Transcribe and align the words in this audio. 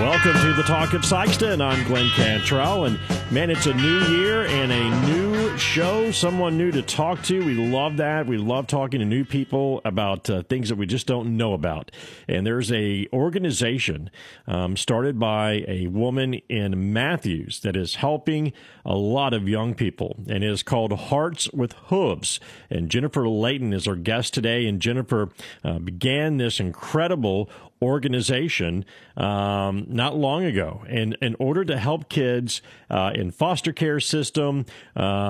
Welcome 0.00 0.32
to 0.40 0.54
the 0.54 0.62
Talk 0.62 0.94
of 0.94 1.02
Sikeston. 1.02 1.60
I'm 1.60 1.86
Glenn 1.86 2.08
Cantrell, 2.12 2.86
and 2.86 2.98
man, 3.30 3.50
it's 3.50 3.66
a 3.66 3.74
new 3.74 4.00
year 4.06 4.46
and 4.46 4.72
a 4.72 5.06
new 5.06 5.29
show. 5.56 6.10
Someone 6.10 6.58
new 6.58 6.70
to 6.70 6.82
talk 6.82 7.22
to. 7.24 7.44
We 7.44 7.54
love 7.54 7.98
that. 7.98 8.26
We 8.26 8.36
love 8.36 8.66
talking 8.66 9.00
to 9.00 9.06
new 9.06 9.24
people 9.24 9.80
about 9.84 10.28
uh, 10.28 10.42
things 10.42 10.68
that 10.68 10.76
we 10.76 10.86
just 10.86 11.06
don't 11.06 11.36
know 11.36 11.52
about. 11.52 11.90
And 12.28 12.46
there's 12.46 12.70
a 12.72 13.06
organization 13.12 14.10
um, 14.46 14.76
started 14.76 15.18
by 15.18 15.64
a 15.68 15.86
woman 15.86 16.34
in 16.48 16.92
Matthews 16.92 17.60
that 17.60 17.76
is 17.76 17.96
helping 17.96 18.52
a 18.84 18.94
lot 18.94 19.32
of 19.32 19.48
young 19.48 19.74
people, 19.74 20.16
and 20.28 20.42
it 20.42 20.50
is 20.50 20.62
called 20.62 20.92
Hearts 20.92 21.50
with 21.52 21.72
Hooves. 21.84 22.40
And 22.68 22.90
Jennifer 22.90 23.28
Layton 23.28 23.72
is 23.72 23.86
our 23.86 23.96
guest 23.96 24.34
today. 24.34 24.66
And 24.66 24.80
Jennifer 24.80 25.30
uh, 25.64 25.78
began 25.78 26.36
this 26.38 26.60
incredible 26.60 27.50
organization 27.82 28.84
um, 29.16 29.86
not 29.88 30.14
long 30.16 30.44
ago, 30.44 30.84
and 30.88 31.16
in 31.22 31.34
order 31.38 31.64
to 31.64 31.78
help 31.78 32.08
kids 32.08 32.60
uh, 32.90 33.12
in 33.14 33.30
foster 33.30 33.72
care 33.72 34.00
system 34.00 34.66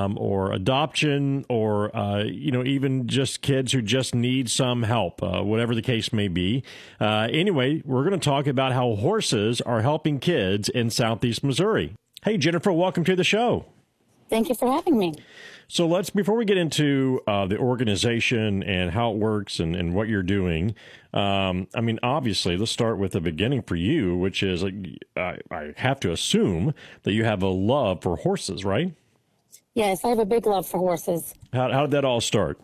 um, 0.00 0.18
or 0.18 0.52
adoption, 0.52 1.44
or 1.48 1.94
uh, 1.96 2.24
you 2.24 2.50
know 2.50 2.64
even 2.64 3.06
just 3.06 3.42
kids 3.42 3.72
who 3.72 3.82
just 3.82 4.14
need 4.14 4.50
some 4.50 4.82
help, 4.82 5.22
uh, 5.22 5.42
whatever 5.42 5.74
the 5.74 5.82
case 5.82 6.12
may 6.12 6.28
be. 6.28 6.62
Uh, 7.00 7.28
anyway, 7.30 7.82
we're 7.84 8.04
going 8.04 8.18
to 8.18 8.24
talk 8.24 8.46
about 8.46 8.72
how 8.72 8.94
horses 8.94 9.60
are 9.60 9.82
helping 9.82 10.18
kids 10.18 10.68
in 10.68 10.90
Southeast 10.90 11.44
Missouri. 11.44 11.94
Hey, 12.22 12.36
Jennifer, 12.36 12.72
welcome 12.72 13.04
to 13.04 13.16
the 13.16 13.24
show. 13.24 13.66
Thank 14.28 14.48
you 14.48 14.54
for 14.54 14.70
having 14.70 14.96
me. 14.96 15.14
So 15.66 15.86
let's 15.86 16.10
before 16.10 16.36
we 16.36 16.44
get 16.44 16.56
into 16.56 17.20
uh, 17.26 17.46
the 17.46 17.58
organization 17.58 18.62
and 18.62 18.90
how 18.90 19.12
it 19.12 19.18
works 19.18 19.58
and, 19.60 19.74
and 19.74 19.94
what 19.94 20.08
you're 20.08 20.22
doing. 20.22 20.74
Um, 21.12 21.68
I 21.74 21.80
mean, 21.80 21.98
obviously, 22.02 22.56
let's 22.56 22.70
start 22.70 22.98
with 22.98 23.12
the 23.12 23.20
beginning 23.20 23.62
for 23.62 23.76
you, 23.76 24.16
which 24.16 24.42
is 24.42 24.62
like, 24.62 24.74
I, 25.16 25.38
I 25.50 25.72
have 25.76 25.98
to 26.00 26.12
assume 26.12 26.74
that 27.02 27.12
you 27.12 27.24
have 27.24 27.42
a 27.42 27.48
love 27.48 28.02
for 28.02 28.16
horses, 28.16 28.64
right? 28.64 28.94
Yes, 29.80 30.04
I 30.04 30.08
have 30.08 30.18
a 30.18 30.26
big 30.26 30.44
love 30.44 30.66
for 30.68 30.76
horses. 30.76 31.32
How, 31.54 31.72
how 31.72 31.80
did 31.86 31.92
that 31.92 32.04
all 32.04 32.20
start? 32.20 32.60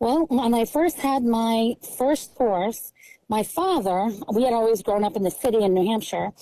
Well, 0.00 0.26
when 0.26 0.52
I 0.52 0.64
first 0.64 0.98
had 0.98 1.22
my 1.22 1.76
first 1.96 2.32
horse, 2.36 2.92
my 3.28 3.44
father, 3.44 4.10
we 4.32 4.42
had 4.42 4.52
always 4.52 4.82
grown 4.82 5.04
up 5.04 5.14
in 5.14 5.22
the 5.22 5.30
city 5.30 5.62
in 5.62 5.74
New 5.74 5.86
Hampshire, 5.86 6.32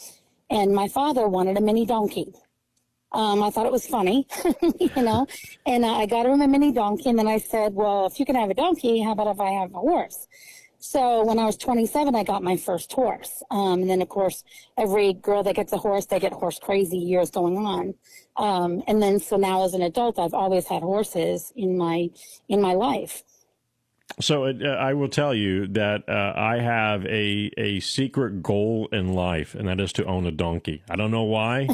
and 0.48 0.74
my 0.74 0.88
father 0.88 1.28
wanted 1.28 1.58
a 1.58 1.60
mini 1.60 1.84
donkey. 1.84 2.32
Um, 3.12 3.42
I 3.42 3.50
thought 3.50 3.66
it 3.66 3.72
was 3.72 3.86
funny, 3.86 4.26
you 4.80 5.02
know, 5.02 5.26
and 5.66 5.84
I 5.84 6.06
got 6.06 6.24
him 6.24 6.40
a 6.40 6.48
mini 6.48 6.72
donkey. 6.72 7.10
And 7.10 7.18
then 7.18 7.28
I 7.28 7.36
said, 7.36 7.74
well, 7.74 8.06
if 8.06 8.18
you 8.18 8.24
can 8.24 8.34
have 8.34 8.48
a 8.48 8.54
donkey, 8.54 9.02
how 9.02 9.12
about 9.12 9.26
if 9.26 9.40
I 9.40 9.50
have 9.50 9.74
a 9.74 9.78
horse? 9.78 10.26
So 10.78 11.24
when 11.24 11.38
I 11.38 11.44
was 11.44 11.56
27, 11.56 12.14
I 12.14 12.22
got 12.22 12.42
my 12.42 12.56
first 12.56 12.92
horse. 12.92 13.42
Um, 13.50 13.82
and 13.82 13.90
then, 13.90 14.02
of 14.02 14.08
course, 14.08 14.44
every 14.76 15.14
girl 15.14 15.42
that 15.42 15.56
gets 15.56 15.72
a 15.72 15.78
horse, 15.78 16.06
they 16.06 16.20
get 16.20 16.32
horse 16.32 16.58
crazy 16.58 16.98
years 16.98 17.30
going 17.30 17.56
on. 17.56 17.94
Um, 18.36 18.82
and 18.86 19.02
then, 19.02 19.18
so 19.18 19.36
now 19.36 19.64
as 19.64 19.74
an 19.74 19.82
adult, 19.82 20.18
I've 20.18 20.34
always 20.34 20.66
had 20.66 20.82
horses 20.82 21.52
in 21.56 21.76
my, 21.76 22.10
in 22.48 22.60
my 22.60 22.74
life. 22.74 23.22
So 24.20 24.44
uh, 24.44 24.52
I 24.78 24.94
will 24.94 25.08
tell 25.08 25.34
you 25.34 25.66
that 25.68 26.08
uh, 26.08 26.32
I 26.36 26.58
have 26.58 27.04
a 27.06 27.50
a 27.58 27.80
secret 27.80 28.42
goal 28.42 28.88
in 28.92 29.12
life, 29.12 29.54
and 29.54 29.68
that 29.68 29.80
is 29.80 29.92
to 29.94 30.04
own 30.06 30.26
a 30.26 30.30
donkey. 30.30 30.82
I 30.88 30.96
don't 30.96 31.10
know 31.10 31.24
why. 31.24 31.68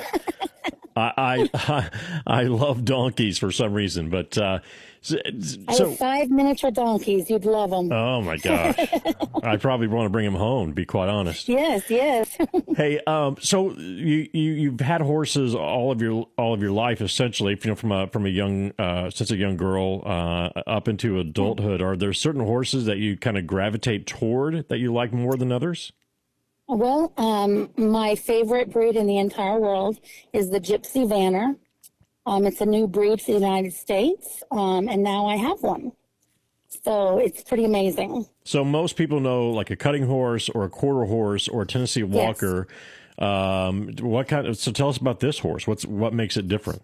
I, 0.97 1.49
I 1.55 1.91
I 2.27 2.43
love 2.45 2.85
donkeys 2.85 3.39
for 3.39 3.51
some 3.51 3.73
reason, 3.73 4.11
but 4.11 4.37
uh, 4.39 4.61
so, 5.05 5.19
I 5.67 5.75
have 5.75 5.99
five 5.99 6.31
miniature 6.31 6.71
donkeys. 6.71 7.29
You'd 7.29 7.45
love 7.45 7.71
them. 7.71 7.91
Oh 7.91 8.23
my 8.23 8.37
gosh! 8.37 8.77
I 9.43 9.57
probably 9.57 9.89
want 9.89 10.07
to 10.07 10.11
bring 10.11 10.25
them 10.25 10.37
home. 10.37 10.69
To 10.69 10.75
be 10.75 10.85
quite 10.85 11.09
honest. 11.09 11.49
Yes, 11.49 11.91
yes. 11.91 12.39
hey, 12.77 13.01
um, 13.09 13.37
so 13.41 13.73
you, 13.73 14.29
you 14.33 14.53
you've 14.53 14.81
had 14.81 15.01
horses 15.01 15.57
all 15.57 15.91
of 15.91 16.01
your 16.01 16.29
all 16.39 16.55
of 16.55 16.63
your 16.63 16.71
life, 16.71 17.01
essentially. 17.01 17.59
You 17.61 17.71
know, 17.71 17.75
from 17.75 17.91
a 17.91 18.07
from 18.07 18.27
a 18.27 18.29
young 18.29 18.73
uh, 18.79 19.11
since 19.11 19.33
a 19.33 19.37
young 19.37 19.57
girl 19.57 20.03
uh, 20.07 20.51
up 20.69 20.87
into 20.87 21.19
adulthood. 21.19 21.83
Are 21.83 21.97
there 21.97 22.13
certain 22.13 22.45
horses 22.45 22.85
that 22.85 22.99
you 22.99 23.17
kind 23.17 23.37
of 23.37 23.45
gravitate 23.45 24.07
toward 24.07 24.69
that 24.69 24.79
you 24.79 24.93
like 24.93 25.13
more 25.13 25.35
than 25.35 25.51
others? 25.51 25.93
Well, 26.75 27.13
um, 27.19 27.69
my 27.77 28.15
favorite 28.15 28.73
breed 28.73 28.97
in 28.97 29.07
the 29.07 29.19
entire 29.19 29.61
world 29.61 29.99
is 30.33 30.49
the 30.49 30.59
Gypsy 30.59 31.07
Vanner. 31.07 31.57
Um, 32.25 32.47
it's 32.47 32.63
a 32.63 32.67
new 32.67 32.87
breed 32.87 33.21
for 33.21 33.33
the 33.33 33.39
United 33.39 33.75
States, 33.75 34.43
um, 34.51 34.89
and 34.89 35.03
now 35.03 35.27
I 35.27 35.37
have 35.37 35.61
one. 35.63 35.93
So 36.69 37.19
it's 37.19 37.43
pretty 37.43 37.67
amazing. 37.67 38.25
So 38.45 38.65
most 38.65 38.97
people 38.97 39.21
know 39.21 39.51
like 39.51 39.71
a 39.71 39.77
cutting 39.77 40.07
horse 40.07 40.49
or 40.49 40.65
a 40.65 40.71
quarter 40.71 41.05
horse 41.05 41.47
or 41.47 41.63
a 41.63 41.67
Tennessee 41.67 42.05
Walker. 42.05 42.67
Yes. 43.19 43.29
Um, 43.29 43.91
what 44.01 44.29
kind 44.29 44.47
of? 44.47 44.57
So 44.57 44.73
tell 44.73 44.89
us 44.89 44.97
about 44.97 45.21
this 45.21 45.41
horse. 45.41 45.67
What's 45.67 45.85
what 45.85 46.15
makes 46.15 46.39
it 46.39 46.49
different? 46.49 46.81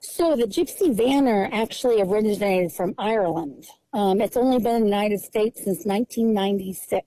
So 0.00 0.36
the 0.36 0.44
Gypsy 0.44 0.94
Vanner 0.94 1.48
actually 1.50 2.02
originated 2.02 2.72
from 2.72 2.94
Ireland. 2.98 3.64
Um, 3.94 4.20
it's 4.20 4.36
only 4.36 4.58
been 4.58 4.76
in 4.76 4.80
the 4.82 4.88
United 4.88 5.20
States 5.20 5.64
since 5.64 5.86
1996 5.86 7.06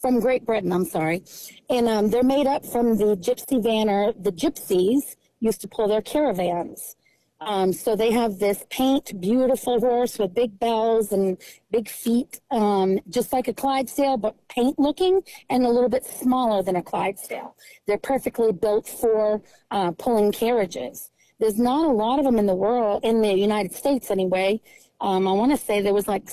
from 0.00 0.20
Great 0.20 0.46
Britain, 0.46 0.72
I'm 0.72 0.84
sorry. 0.84 1.22
And 1.68 1.88
um, 1.88 2.10
they're 2.10 2.22
made 2.22 2.46
up 2.46 2.64
from 2.64 2.96
the 2.96 3.16
gypsy 3.16 3.62
vanner. 3.62 4.14
The 4.22 4.32
gypsies 4.32 5.16
used 5.40 5.60
to 5.60 5.68
pull 5.68 5.88
their 5.88 6.02
caravans. 6.02 6.96
Um, 7.42 7.72
so 7.72 7.96
they 7.96 8.10
have 8.12 8.38
this 8.38 8.66
paint, 8.68 9.18
beautiful 9.18 9.80
horse 9.80 10.18
with 10.18 10.34
big 10.34 10.58
bells 10.58 11.10
and 11.10 11.38
big 11.70 11.88
feet, 11.88 12.38
um, 12.50 12.98
just 13.08 13.32
like 13.32 13.48
a 13.48 13.54
Clydesdale, 13.54 14.18
but 14.18 14.36
paint 14.48 14.78
looking 14.78 15.22
and 15.48 15.64
a 15.64 15.70
little 15.70 15.88
bit 15.88 16.04
smaller 16.04 16.62
than 16.62 16.76
a 16.76 16.82
Clydesdale. 16.82 17.56
They're 17.86 17.96
perfectly 17.96 18.52
built 18.52 18.86
for 18.86 19.40
uh, 19.70 19.92
pulling 19.92 20.32
carriages. 20.32 21.10
There's 21.38 21.58
not 21.58 21.86
a 21.86 21.92
lot 21.92 22.18
of 22.18 22.26
them 22.26 22.38
in 22.38 22.44
the 22.44 22.54
world, 22.54 23.04
in 23.04 23.22
the 23.22 23.32
United 23.32 23.74
States 23.74 24.10
anyway. 24.10 24.60
Um, 25.00 25.26
I 25.26 25.32
want 25.32 25.50
to 25.52 25.56
say 25.56 25.80
there 25.80 25.94
was 25.94 26.08
like 26.08 26.28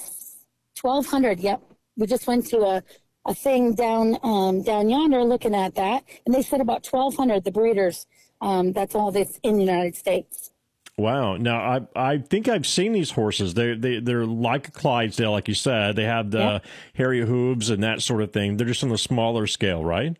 1,200. 0.81 1.39
Yep. 1.39 1.61
We 1.95 2.05
just 2.05 2.27
went 2.27 2.45
to 2.47 2.59
a 2.59 2.83
a 3.27 3.35
thing 3.35 3.75
down 3.75 4.17
um, 4.23 4.63
down 4.63 4.89
yonder 4.89 5.23
looking 5.23 5.53
at 5.53 5.75
that, 5.75 6.03
and 6.25 6.33
they 6.33 6.41
said 6.41 6.61
about 6.61 6.87
1,200 6.87 7.43
the 7.43 7.51
breeders. 7.51 8.07
Um, 8.41 8.71
that's 8.71 8.95
all 8.95 9.11
that's 9.11 9.39
in 9.43 9.55
the 9.55 9.63
United 9.63 9.95
States. 9.95 10.51
Wow. 10.97 11.37
Now 11.37 11.59
I 11.59 12.13
I 12.13 12.17
think 12.17 12.47
I've 12.47 12.65
seen 12.65 12.93
these 12.93 13.11
horses. 13.11 13.53
They 13.53 13.75
they 13.75 13.99
they're 13.99 14.25
like 14.25 14.69
a 14.69 14.71
Clydesdale, 14.71 15.31
like 15.31 15.47
you 15.47 15.53
said. 15.53 15.95
They 15.95 16.05
have 16.05 16.31
the 16.31 16.39
yeah. 16.39 16.59
hairy 16.93 17.25
hooves 17.25 17.69
and 17.69 17.83
that 17.83 18.01
sort 18.01 18.23
of 18.23 18.31
thing. 18.31 18.57
They're 18.57 18.67
just 18.67 18.83
on 18.83 18.89
the 18.89 18.97
smaller 18.97 19.45
scale, 19.45 19.83
right? 19.83 20.17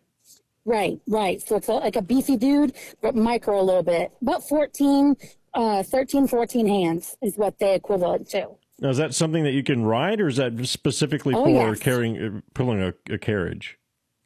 Right, 0.64 1.00
right. 1.08 1.40
So 1.40 1.56
it's 1.56 1.68
a, 1.68 1.72
like 1.72 1.96
a 1.96 2.02
beefy 2.02 2.36
dude, 2.36 2.74
but 3.00 3.16
micro 3.16 3.58
a 3.58 3.62
little 3.62 3.82
bit. 3.82 4.12
About 4.20 4.46
14, 4.46 5.16
uh, 5.54 5.82
13, 5.82 6.28
14 6.28 6.68
hands 6.68 7.16
is 7.22 7.36
what 7.36 7.58
they 7.58 7.74
equivalent 7.74 8.28
to. 8.30 8.48
Now, 8.80 8.90
is 8.90 8.96
that 8.98 9.14
something 9.14 9.42
that 9.44 9.52
you 9.52 9.64
can 9.64 9.84
ride, 9.84 10.20
or 10.20 10.28
is 10.28 10.36
that 10.36 10.66
specifically 10.66 11.34
oh, 11.34 11.44
for 11.44 11.50
yes. 11.50 11.80
carrying, 11.80 12.16
uh, 12.22 12.40
pulling 12.54 12.80
a, 12.80 12.94
a 13.12 13.18
carriage? 13.18 13.76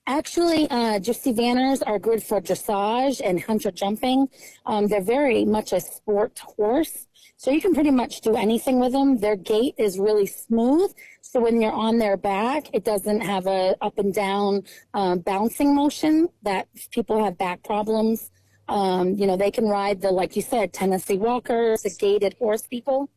Actually, 0.06 0.68
uh, 0.68 0.98
gypsy 0.98 1.34
vanners 1.34 1.80
are 1.86 1.98
good 1.98 2.22
for 2.22 2.40
dressage 2.40 3.20
and 3.24 3.40
hunter 3.40 3.70
jumping. 3.70 4.28
Um, 4.66 4.88
they're 4.88 5.00
very 5.00 5.44
much 5.44 5.72
a 5.72 5.80
sport 5.80 6.38
horse, 6.40 7.06
so 7.36 7.50
you 7.50 7.60
can 7.60 7.72
pretty 7.72 7.92
much 7.92 8.20
do 8.20 8.36
anything 8.36 8.78
with 8.78 8.92
them. 8.92 9.18
Their 9.18 9.36
gait 9.36 9.74
is 9.78 9.98
really 9.98 10.26
smooth, 10.26 10.92
so 11.22 11.40
when 11.40 11.62
you're 11.62 11.72
on 11.72 11.98
their 11.98 12.16
back, 12.16 12.66
it 12.74 12.84
doesn't 12.84 13.20
have 13.20 13.46
a 13.46 13.76
up 13.80 13.96
and 13.98 14.12
down 14.12 14.64
um, 14.92 15.20
bouncing 15.20 15.74
motion 15.74 16.28
that 16.42 16.66
people 16.90 17.24
have 17.24 17.38
back 17.38 17.62
problems. 17.62 18.30
Um, 18.68 19.14
you 19.14 19.26
know, 19.26 19.36
they 19.36 19.50
can 19.50 19.66
ride 19.66 20.00
the, 20.00 20.10
like 20.10 20.36
you 20.36 20.42
said, 20.42 20.72
Tennessee 20.72 21.16
walkers, 21.16 21.82
the 21.82 21.90
gaited 21.98 22.34
horse 22.38 22.66
people. 22.66 23.08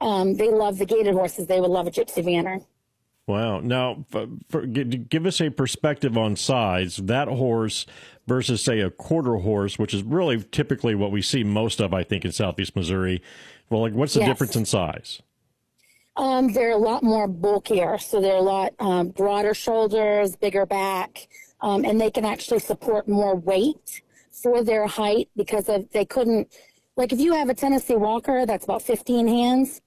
Um, 0.00 0.34
they 0.36 0.50
love 0.50 0.78
the 0.78 0.86
gaited 0.86 1.14
horses. 1.14 1.46
They 1.46 1.60
would 1.60 1.70
love 1.70 1.86
a 1.86 1.90
gypsy 1.90 2.24
vanner. 2.24 2.64
Wow. 3.26 3.60
Now, 3.60 4.04
for, 4.10 4.26
for, 4.50 4.66
give 4.66 5.24
us 5.24 5.40
a 5.40 5.50
perspective 5.50 6.18
on 6.18 6.36
size. 6.36 6.96
That 6.96 7.28
horse 7.28 7.86
versus, 8.26 8.62
say, 8.62 8.80
a 8.80 8.90
quarter 8.90 9.36
horse, 9.36 9.78
which 9.78 9.94
is 9.94 10.02
really 10.02 10.42
typically 10.42 10.94
what 10.94 11.10
we 11.10 11.22
see 11.22 11.42
most 11.42 11.80
of, 11.80 11.94
I 11.94 12.02
think, 12.02 12.24
in 12.24 12.32
southeast 12.32 12.76
Missouri. 12.76 13.22
Well, 13.70 13.80
like, 13.80 13.94
what's 13.94 14.14
the 14.14 14.20
yes. 14.20 14.28
difference 14.28 14.56
in 14.56 14.66
size? 14.66 15.22
Um, 16.16 16.52
they're 16.52 16.72
a 16.72 16.76
lot 16.76 17.02
more 17.02 17.26
bulkier, 17.26 17.98
so 17.98 18.20
they're 18.20 18.36
a 18.36 18.40
lot 18.40 18.72
um, 18.78 19.08
broader 19.08 19.54
shoulders, 19.54 20.36
bigger 20.36 20.64
back, 20.64 21.28
um, 21.60 21.84
and 21.84 22.00
they 22.00 22.10
can 22.10 22.24
actually 22.24 22.60
support 22.60 23.08
more 23.08 23.34
weight 23.34 24.02
for 24.30 24.62
their 24.62 24.86
height 24.86 25.28
because 25.36 25.68
of 25.68 25.90
they 25.90 26.04
couldn't. 26.04 26.48
Like 26.96 27.12
if 27.12 27.18
you 27.18 27.34
have 27.34 27.48
a 27.48 27.54
Tennessee 27.54 27.96
Walker 27.96 28.46
that's 28.46 28.64
about 28.64 28.82
15 28.82 29.26
hands, 29.26 29.80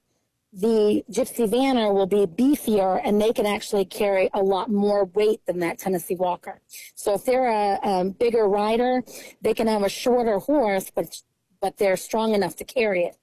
the 0.53 1.03
Gypsy 1.11 1.47
Vanner 1.47 1.93
will 1.93 2.07
be 2.07 2.25
beefier 2.25 3.01
and 3.03 3.21
they 3.21 3.33
can 3.33 3.45
actually 3.45 3.85
carry 3.85 4.29
a 4.33 4.41
lot 4.41 4.71
more 4.71 5.05
weight 5.05 5.45
than 5.45 5.59
that 5.59 5.77
Tennessee 5.77 6.15
Walker. 6.15 6.61
So 6.95 7.13
if 7.13 7.25
they're 7.25 7.47
a, 7.49 8.05
bigger 8.17 8.47
rider, 8.47 9.03
they 9.41 9.53
can 9.53 9.67
have 9.67 9.83
a 9.83 9.89
shorter 9.89 10.39
horse, 10.39 10.91
but 10.93 11.21
but 11.59 11.77
they're 11.77 11.97
strong 11.97 12.33
enough 12.33 12.55
to 12.57 12.63
carry 12.63 13.03
it. 13.03 13.17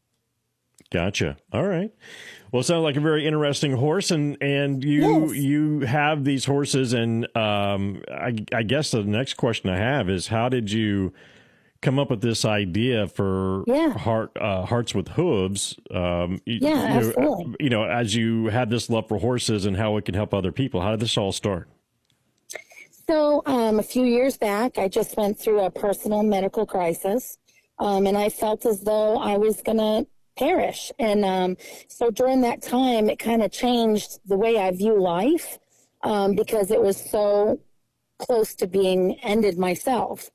Gotcha. 0.91 1.37
All 1.53 1.65
right. 1.65 1.93
Well, 2.53 2.61
it 2.61 2.65
sounds 2.65 2.85
like 2.85 2.97
a 2.97 3.00
very 3.00 3.27
interesting 3.27 3.73
horse, 3.73 4.11
and 4.11 4.37
and 4.41 4.85
you 4.85 5.27
Yes. 5.27 5.37
you 5.37 5.81
have 5.81 6.25
these 6.25 6.44
horses, 6.44 6.93
and 6.93 7.25
um, 7.37 8.03
I, 8.09 8.37
I 8.53 8.62
guess 8.62 8.91
the 8.91 9.03
next 9.03 9.35
question 9.35 9.70
I 9.70 9.79
have 9.79 10.09
is 10.09 10.29
how 10.29 10.49
did 10.49 10.70
you 10.70 11.12
come 11.85 11.99
up 11.99 12.11
with 12.11 12.23
this 12.23 12.45
idea 12.45 13.07
for 13.07 13.63
Yeah. 13.67 13.93
heart 13.93 14.33
uh, 14.41 14.65
hearts 14.65 14.95
with 14.95 15.09
hooves? 15.09 15.77
Um, 15.91 16.41
Yeah, 16.47 16.53
you 16.57 16.65
know, 16.65 16.79
absolutely. 16.79 17.57
You 17.61 17.71
know, 17.71 17.85
as 17.85 18.15
you 18.15 18.47
had 18.47 18.71
this 18.71 18.91
love 18.91 19.07
for 19.07 19.19
horses 19.19 19.67
and 19.67 19.77
how 19.77 19.97
it 19.99 20.05
can 20.07 20.15
help 20.15 20.35
other 20.35 20.51
people, 20.51 20.81
how 20.81 20.91
did 20.93 21.01
this 21.01 21.17
all 21.17 21.31
start? 21.33 21.69
So, 23.07 23.43
um, 23.45 23.79
a 23.79 23.83
few 23.83 24.05
years 24.05 24.39
back, 24.39 24.79
I 24.79 24.89
just 24.89 25.17
went 25.17 25.39
through 25.39 25.61
a 25.61 25.71
personal 25.71 26.23
medical 26.23 26.65
crisis, 26.65 27.37
um, 27.79 28.07
and 28.07 28.17
I 28.17 28.31
felt 28.31 28.65
as 28.65 28.81
though 28.81 29.19
I 29.19 29.37
was 29.37 29.61
going 29.61 29.77
to 29.77 30.07
perish. 30.39 30.91
And 30.99 31.23
um, 31.23 31.57
so, 31.89 32.11
during 32.11 32.41
that 32.41 32.63
time, 32.63 33.11
it 33.11 33.19
kind 33.19 33.43
of 33.43 33.53
changed 33.53 34.21
the 34.25 34.39
way 34.39 34.59
I 34.59 34.71
view 34.71 34.99
life 34.99 35.59
um, 36.03 36.35
because 36.35 36.71
it 36.71 36.81
was 36.81 36.97
so 36.97 37.61
close 38.19 38.55
to 38.55 38.67
being 38.67 39.19
ended 39.23 39.59
myself. 39.59 40.31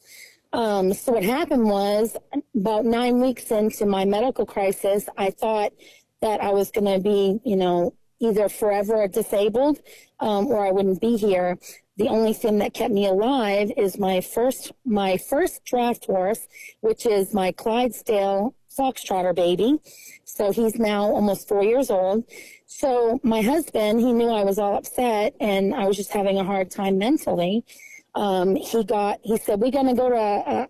Um, 0.51 0.94
so, 0.94 1.12
what 1.12 1.24
happened 1.24 1.66
was 1.66 2.18
about 2.56 2.86
nine 2.86 3.22
weeks 3.22 3.51
into 3.51 3.86
my 3.86 4.06
medical 4.06 4.46
crisis, 4.46 5.07
I 5.18 5.30
thought 5.30 5.74
that 6.22 6.42
I 6.42 6.51
was 6.51 6.72
going 6.72 6.92
to 6.92 7.00
be, 7.00 7.40
you 7.46 7.56
know, 7.56 7.94
either 8.19 8.50
forever 8.50 9.07
disabled 9.07 9.80
um, 10.19 10.48
or 10.48 10.66
I 10.66 10.72
wouldn't 10.72 11.01
be 11.01 11.18
here. 11.18 11.57
The 11.98 12.07
only 12.07 12.34
thing 12.34 12.60
that 12.60 12.74
kept 12.74 12.94
me 12.94 13.07
alive 13.07 13.72
is 13.78 13.98
my 13.98 14.22
first 14.22 14.72
my 14.86 15.18
first 15.18 15.63
draft 15.66 16.06
horse, 16.06 16.48
which 16.81 17.06
is 17.06 17.34
my 17.34 17.52
Clydesdale 17.52 18.56
Foxtrotter 18.78 19.36
baby. 19.36 19.80
So 20.24 20.52
he's 20.52 20.75
now 20.80 21.04
almost 21.04 21.48
four 21.48 21.63
years 21.63 21.90
old. 21.90 22.24
So 22.68 23.19
my 23.24 23.42
husband, 23.42 24.00
he 24.00 24.13
knew 24.13 24.30
I 24.30 24.44
was 24.44 24.57
all 24.57 24.78
upset 24.78 25.36
and 25.40 25.74
I 25.75 25.86
was 25.86 25.98
just 25.98 26.12
having 26.12 26.38
a 26.38 26.44
hard 26.44 26.72
time 26.72 26.98
mentally. 26.98 27.66
Um, 28.15 28.56
he 28.56 28.83
got 28.83 29.19
he 29.23 29.38
said 29.38 29.59
we're 29.59 29.71
going 29.71 29.88
to 29.88 29.94
go 29.94 30.09
to 30.09 30.15
uh, 30.15 30.67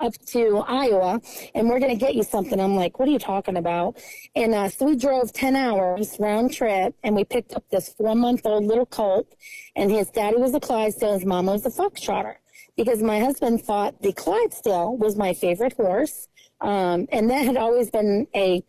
up 0.00 0.14
to 0.26 0.58
Iowa 0.58 1.20
and 1.54 1.68
we're 1.68 1.80
going 1.80 1.92
to 1.92 1.98
get 1.98 2.14
you 2.14 2.22
something. 2.22 2.60
I'm 2.60 2.76
like, 2.76 2.98
what 2.98 3.08
are 3.08 3.12
you 3.12 3.18
talking 3.18 3.56
about? 3.56 3.98
And 4.36 4.54
uh, 4.54 4.68
so 4.68 4.86
we 4.86 4.96
drove 4.96 5.32
10 5.32 5.56
hours 5.56 6.16
round 6.20 6.52
trip 6.52 6.94
and 7.02 7.16
we 7.16 7.24
picked 7.24 7.54
up 7.54 7.64
this 7.70 7.88
four 7.90 8.14
month 8.14 8.42
old 8.44 8.64
little 8.64 8.86
colt 8.86 9.34
and 9.76 9.90
his 9.90 10.10
daddy 10.10 10.36
was 10.36 10.54
a 10.54 10.60
Clydesdale, 10.60 11.14
his 11.14 11.24
mama 11.24 11.52
was 11.52 11.66
a 11.66 11.70
Foxtrotter 11.70 12.36
because 12.76 13.02
my 13.02 13.18
husband 13.18 13.62
thought 13.62 14.00
the 14.02 14.12
Clydesdale 14.12 14.96
was 14.96 15.16
my 15.16 15.34
favorite 15.34 15.72
horse. 15.72 16.28
Um, 16.60 17.06
and 17.10 17.28
that 17.30 17.44
had 17.44 17.56
always 17.56 17.90
been 17.90 18.26
a, 18.34 18.62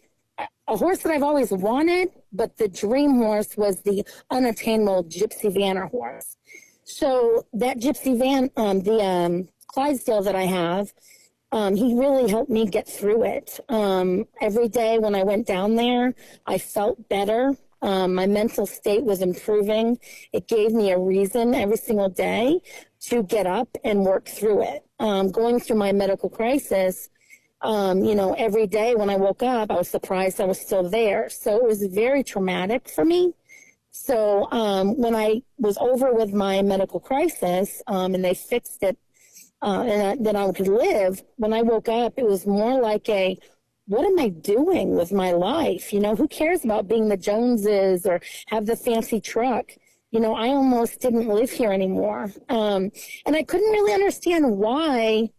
a 0.68 0.78
horse 0.78 1.00
that 1.00 1.12
I've 1.12 1.24
always 1.24 1.52
wanted, 1.52 2.10
but 2.32 2.58
the 2.58 2.68
dream 2.68 3.18
horse 3.18 3.56
was 3.56 3.82
the 3.82 4.04
unattainable 4.32 5.04
Gypsy 5.04 5.56
Vanner 5.56 5.90
horse. 5.90 6.36
So 6.90 7.46
that 7.54 7.78
Gypsy 7.78 8.18
Van, 8.18 8.50
um, 8.58 8.82
the 8.82 9.00
um, 9.00 9.48
Clydesdale 9.68 10.24
that 10.24 10.36
I 10.36 10.46
have, 10.46 10.92
um, 11.52 11.76
he 11.76 11.94
really 11.94 12.30
helped 12.30 12.50
me 12.50 12.66
get 12.66 12.88
through 12.88 13.26
it. 13.26 13.60
Um, 13.70 14.26
every 14.42 14.68
day 14.68 14.98
when 14.98 15.14
I 15.14 15.22
went 15.22 15.46
down 15.46 15.76
there, 15.76 16.16
I 16.48 16.58
felt 16.58 17.08
better. 17.08 17.56
Um, 17.84 18.16
my 18.16 18.26
mental 18.26 18.66
state 18.66 19.04
was 19.04 19.22
improving. 19.22 20.00
It 20.34 20.48
gave 20.48 20.72
me 20.72 20.92
a 20.92 20.98
reason 20.98 21.54
every 21.54 21.78
single 21.78 22.10
day 22.10 22.60
to 23.02 23.22
get 23.22 23.46
up 23.46 23.70
and 23.84 24.04
work 24.04 24.28
through 24.28 24.64
it. 24.64 24.84
Um, 25.00 25.32
going 25.32 25.60
through 25.60 25.78
my 25.78 25.92
medical 25.92 26.30
crisis, 26.30 27.10
um, 27.62 28.04
you 28.04 28.16
know, 28.16 28.34
every 28.34 28.66
day 28.66 28.96
when 28.96 29.12
I 29.12 29.16
woke 29.16 29.44
up, 29.44 29.70
I 29.70 29.76
was 29.76 29.90
surprised 29.90 30.42
I 30.42 30.46
was 30.46 30.60
still 30.60 30.90
there. 30.90 31.30
So 31.30 31.58
it 31.58 31.64
was 31.64 31.84
very 31.86 32.24
traumatic 32.24 32.90
for 32.90 33.06
me. 33.06 33.34
So 33.92 34.50
um, 34.52 34.98
when 34.98 35.16
I 35.16 35.42
was 35.58 35.78
over 35.78 36.14
with 36.14 36.34
my 36.34 36.62
medical 36.62 37.00
crisis 37.00 37.82
um, 37.88 38.14
and 38.16 38.24
they 38.24 38.34
fixed 38.34 38.84
it 38.84 38.98
uh, 39.62 39.82
and 39.82 40.26
that 40.26 40.36
I 40.36 40.52
could 40.52 40.68
live, 40.68 41.24
when 41.38 41.54
I 41.54 41.62
woke 41.62 41.90
up, 41.90 42.14
it 42.18 42.26
was 42.26 42.46
more 42.46 42.80
like 42.80 43.10
a, 43.10 43.38
what 43.88 44.06
am 44.06 44.20
I 44.20 44.30
doing 44.30 44.96
with 44.96 45.12
my 45.12 45.32
life? 45.32 45.92
You 45.92 46.00
know, 46.00 46.16
who 46.16 46.28
cares 46.28 46.64
about 46.64 46.88
being 46.88 47.10
the 47.10 47.18
Joneses 47.18 48.06
or 48.06 48.22
have 48.48 48.68
the 48.68 48.76
fancy 48.76 49.20
truck? 49.20 49.72
You 50.12 50.20
know, 50.20 50.36
I 50.36 50.50
almost 50.50 51.02
didn't 51.02 51.28
live 51.28 51.50
here 51.52 51.72
anymore. 51.72 52.32
Um, 52.50 52.92
and 53.26 53.36
I 53.36 53.44
couldn't 53.44 53.72
really 53.72 53.94
understand 53.94 54.58
why 54.58 55.30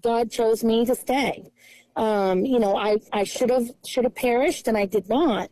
God 0.00 0.30
chose 0.30 0.62
me 0.62 0.84
to 0.86 0.94
stay. 0.94 1.50
Um, 1.96 2.44
you 2.44 2.58
know, 2.58 2.76
I, 2.76 2.98
I 3.12 3.24
should 3.24 3.50
have, 3.50 3.70
should 3.86 4.04
have 4.04 4.14
perished 4.14 4.68
and 4.68 4.76
I 4.76 4.84
did 4.84 5.08
not. 5.08 5.50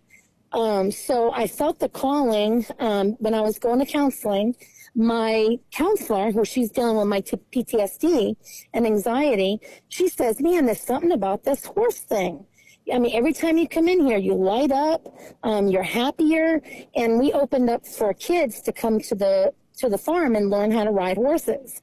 Um, 0.55 0.93
so 0.93 1.33
I 1.33 1.49
felt 1.49 1.81
the 1.81 1.89
calling, 1.89 2.65
um, 2.79 3.13
when 3.19 3.35
I 3.35 3.41
was 3.41 3.59
going 3.59 3.81
to 3.81 3.87
counseling 3.87 4.55
my 4.95 5.59
counselor, 5.73 6.31
who 6.31 6.45
she's 6.45 6.71
dealing 6.71 6.97
with 6.97 7.09
my 7.09 7.21
t- 7.21 7.37
PTSD 7.53 8.37
and 8.73 8.87
anxiety, 8.87 9.59
she 9.89 10.09
says, 10.09 10.41
man, 10.41 10.67
there's 10.67 10.81
something 10.81 11.11
about 11.11 11.43
this 11.43 11.65
horse 11.67 11.99
thing. 11.99 12.47
I 12.93 12.99
mean, 13.01 13.17
every 13.17 13.33
time 13.33 13.59
you 13.59 13.67
come 13.67 13.89
in 13.89 14.07
here, 14.07 14.19
you 14.19 14.35
light 14.35 14.71
up, 14.71 15.07
um, 15.43 15.67
you're 15.67 15.83
happier. 15.83 16.63
And 16.95 17.19
we 17.19 17.33
opened 17.33 17.71
up 17.71 17.85
for 17.87 18.15
kids 18.15 18.61
to 18.63 18.73
come 18.73 19.01
to 19.01 19.15
the, 19.17 19.53
to 19.79 19.89
the 19.89 19.99
farm 19.99 20.37
and 20.37 20.51
learn 20.51 20.71
how 20.71 20.85
to 20.85 20.91
ride 20.91 21.17
horses. 21.17 21.81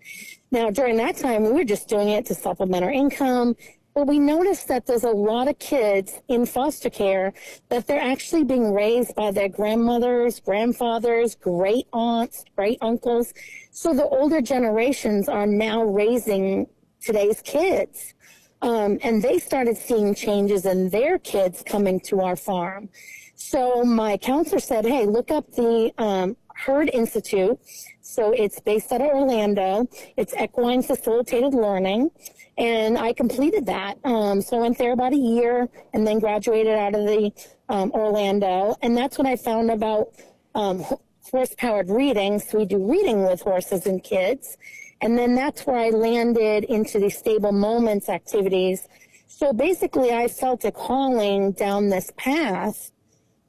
Now, 0.51 0.69
during 0.69 0.97
that 0.97 1.17
time, 1.17 1.43
we 1.43 1.51
were 1.51 1.63
just 1.63 1.89
doing 1.89 2.09
it 2.09 2.25
to 2.27 2.35
supplement 2.35 2.85
our 2.85 2.91
income. 2.91 3.55
But 3.93 4.07
we 4.07 4.19
noticed 4.19 4.67
that 4.69 4.85
there's 4.85 5.03
a 5.03 5.09
lot 5.09 5.47
of 5.49 5.59
kids 5.59 6.21
in 6.29 6.45
foster 6.45 6.89
care 6.89 7.33
that 7.69 7.87
they're 7.87 8.01
actually 8.01 8.45
being 8.45 8.73
raised 8.73 9.15
by 9.15 9.31
their 9.31 9.49
grandmothers, 9.49 10.39
grandfathers, 10.39 11.35
great 11.35 11.87
aunts, 11.91 12.45
great 12.55 12.77
uncles. 12.81 13.33
So 13.71 13.93
the 13.93 14.07
older 14.07 14.41
generations 14.41 15.27
are 15.27 15.45
now 15.45 15.83
raising 15.83 16.67
today's 17.01 17.41
kids. 17.41 18.13
Um, 18.61 18.99
and 19.03 19.21
they 19.21 19.39
started 19.39 19.75
seeing 19.75 20.13
changes 20.13 20.65
in 20.65 20.89
their 20.89 21.17
kids 21.17 21.63
coming 21.65 21.99
to 22.01 22.21
our 22.21 22.35
farm. 22.35 22.89
So 23.35 23.83
my 23.83 24.17
counselor 24.17 24.59
said, 24.59 24.85
hey, 24.85 25.07
look 25.07 25.31
up 25.31 25.51
the 25.51 25.91
um, 25.97 26.37
Herd 26.55 26.89
Institute. 26.93 27.59
So 28.01 28.31
it's 28.31 28.59
based 28.59 28.91
out 28.91 29.01
of 29.01 29.07
Orlando. 29.07 29.87
It's 30.17 30.33
equine 30.33 30.83
facilitated 30.83 31.53
learning. 31.53 32.11
And 32.57 32.97
I 32.97 33.13
completed 33.13 33.65
that. 33.67 33.97
Um, 34.03 34.41
so 34.41 34.57
I 34.57 34.61
went 34.61 34.77
there 34.77 34.91
about 34.91 35.13
a 35.13 35.17
year 35.17 35.69
and 35.93 36.05
then 36.05 36.19
graduated 36.19 36.75
out 36.75 36.95
of 36.95 37.05
the 37.05 37.31
um, 37.69 37.91
Orlando. 37.91 38.75
And 38.81 38.95
that's 38.95 39.17
when 39.17 39.27
I 39.27 39.35
found 39.35 39.71
about 39.71 40.09
um, 40.53 40.83
horse 41.31 41.55
powered 41.57 41.89
reading. 41.89 42.39
So 42.39 42.59
we 42.59 42.65
do 42.65 42.77
reading 42.91 43.23
with 43.25 43.41
horses 43.41 43.85
and 43.87 44.03
kids. 44.03 44.57
And 45.01 45.17
then 45.17 45.33
that's 45.33 45.65
where 45.65 45.77
I 45.77 45.89
landed 45.89 46.65
into 46.65 46.99
the 46.99 47.09
stable 47.09 47.51
moments 47.51 48.09
activities. 48.09 48.87
So 49.27 49.53
basically, 49.53 50.11
I 50.11 50.27
felt 50.27 50.65
a 50.65 50.71
calling 50.71 51.53
down 51.53 51.89
this 51.89 52.11
path. 52.17 52.91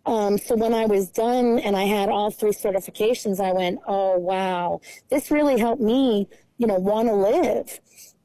Um, 0.04 0.38
so 0.38 0.56
when 0.56 0.74
I 0.74 0.86
was 0.86 1.08
done 1.10 1.58
and 1.60 1.76
I 1.76 1.84
had 1.84 2.08
all 2.08 2.30
three 2.30 2.50
certifications, 2.50 3.40
I 3.40 3.52
went, 3.52 3.78
oh, 3.86 4.18
wow, 4.18 4.80
this 5.10 5.30
really 5.30 5.58
helped 5.58 5.82
me, 5.82 6.28
you 6.58 6.66
know, 6.66 6.74
want 6.74 7.08
to 7.08 7.14
live. 7.14 7.80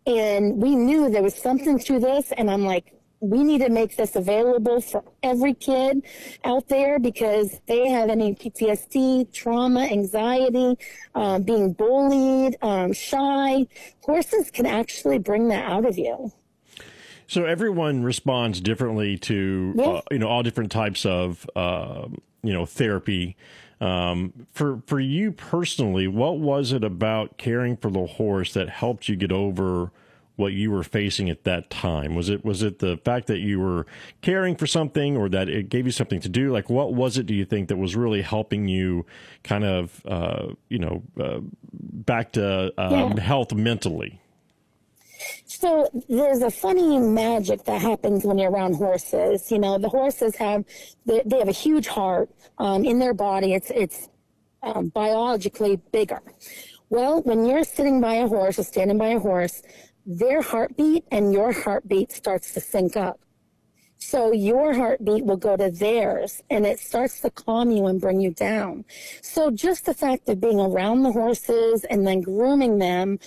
And 0.05 0.61
we 0.61 0.75
knew 0.75 1.09
there 1.09 1.21
was 1.21 1.35
something 1.35 1.77
to 1.79 1.99
this. 1.99 2.31
And 2.31 2.49
I'm 2.49 2.65
like, 2.65 2.93
we 3.19 3.43
need 3.43 3.59
to 3.59 3.69
make 3.69 3.97
this 3.97 4.15
available 4.15 4.79
for 4.79 5.03
every 5.23 5.53
kid 5.53 6.03
out 6.43 6.67
there 6.67 6.99
because 6.99 7.59
they 7.67 7.87
have 7.89 8.09
any 8.09 8.35
PTSD, 8.35 9.31
trauma, 9.33 9.81
anxiety, 9.81 10.77
um, 11.15 11.41
being 11.41 11.73
bullied, 11.73 12.57
um, 12.61 12.93
shy. 12.93 13.65
Horses 14.01 14.51
can 14.51 14.65
actually 14.65 15.17
bring 15.17 15.47
that 15.49 15.69
out 15.69 15.85
of 15.85 15.97
you. 15.97 16.31
So 17.27 17.45
everyone 17.45 18.03
responds 18.03 18.61
differently 18.61 19.17
to 19.19 19.75
uh, 19.83 20.01
you 20.11 20.19
know 20.19 20.27
all 20.27 20.43
different 20.43 20.71
types 20.71 21.05
of 21.05 21.49
um, 21.55 22.17
you 22.43 22.53
know 22.53 22.65
therapy. 22.65 23.35
Um, 23.79 24.33
for 24.53 24.81
for 24.87 24.99
you 24.99 25.31
personally, 25.31 26.07
what 26.07 26.39
was 26.39 26.71
it 26.71 26.83
about 26.83 27.37
caring 27.37 27.77
for 27.77 27.91
the 27.91 28.05
horse 28.07 28.53
that 28.53 28.69
helped 28.69 29.07
you 29.07 29.15
get 29.15 29.31
over 29.31 29.91
what 30.35 30.53
you 30.53 30.69
were 30.71 30.83
facing 30.83 31.29
at 31.29 31.43
that 31.43 31.69
time? 31.69 32.15
Was 32.15 32.29
it 32.29 32.43
was 32.45 32.63
it 32.63 32.79
the 32.79 32.97
fact 32.97 33.27
that 33.27 33.39
you 33.39 33.59
were 33.59 33.85
caring 34.21 34.55
for 34.55 34.65
something, 34.65 35.15
or 35.17 35.29
that 35.29 35.49
it 35.49 35.69
gave 35.69 35.85
you 35.85 35.91
something 35.91 36.19
to 36.21 36.29
do? 36.29 36.51
Like, 36.51 36.69
what 36.69 36.93
was 36.93 37.17
it? 37.17 37.25
Do 37.27 37.35
you 37.35 37.45
think 37.45 37.67
that 37.69 37.77
was 37.77 37.95
really 37.95 38.21
helping 38.21 38.67
you 38.67 39.05
kind 39.43 39.63
of 39.63 40.01
uh, 40.07 40.47
you 40.69 40.79
know 40.79 41.03
uh, 41.19 41.39
back 41.73 42.31
to 42.33 42.73
um, 42.81 43.11
Yeah. 43.17 43.19
health 43.21 43.53
mentally? 43.53 44.21
So 45.45 45.89
there's 46.09 46.41
a 46.41 46.51
funny 46.51 46.99
magic 46.99 47.63
that 47.65 47.81
happens 47.81 48.23
when 48.23 48.37
you're 48.37 48.51
around 48.51 48.75
horses. 48.75 49.51
You 49.51 49.59
know, 49.59 49.77
the 49.77 49.89
horses 49.89 50.35
have 50.37 50.65
they, 51.05 51.21
they 51.25 51.39
have 51.39 51.47
a 51.47 51.59
huge 51.65 51.87
heart 51.87 52.29
um, 52.57 52.83
in 52.85 52.99
their 52.99 53.13
body. 53.13 53.53
It's 53.53 53.71
it's 53.71 54.09
um, 54.63 54.89
biologically 54.89 55.77
bigger. 55.91 56.21
Well, 56.89 57.21
when 57.23 57.45
you're 57.45 57.63
sitting 57.63 57.99
by 57.99 58.15
a 58.15 58.27
horse 58.27 58.59
or 58.59 58.63
standing 58.63 58.97
by 58.97 59.09
a 59.09 59.19
horse, 59.19 59.61
their 60.05 60.41
heartbeat 60.41 61.03
and 61.11 61.33
your 61.33 61.51
heartbeat 61.51 62.11
starts 62.11 62.53
to 62.53 62.61
sync 62.61 62.95
up. 62.95 63.19
So 63.99 64.31
your 64.31 64.73
heartbeat 64.73 65.25
will 65.25 65.37
go 65.37 65.57
to 65.57 65.71
theirs 65.71 66.41
and 66.49 66.65
it 66.65 66.79
starts 66.79 67.19
to 67.21 67.29
calm 67.29 67.71
you 67.71 67.87
and 67.87 67.99
bring 67.99 68.21
you 68.21 68.31
down. 68.31 68.85
So 69.21 69.51
just 69.51 69.85
the 69.85 69.93
fact 69.93 70.29
of 70.29 70.39
being 70.39 70.59
around 70.59 71.03
the 71.03 71.11
horses 71.11 71.83
and 71.83 72.05
then 72.05 72.21
grooming 72.21 72.77
them, 72.77 73.19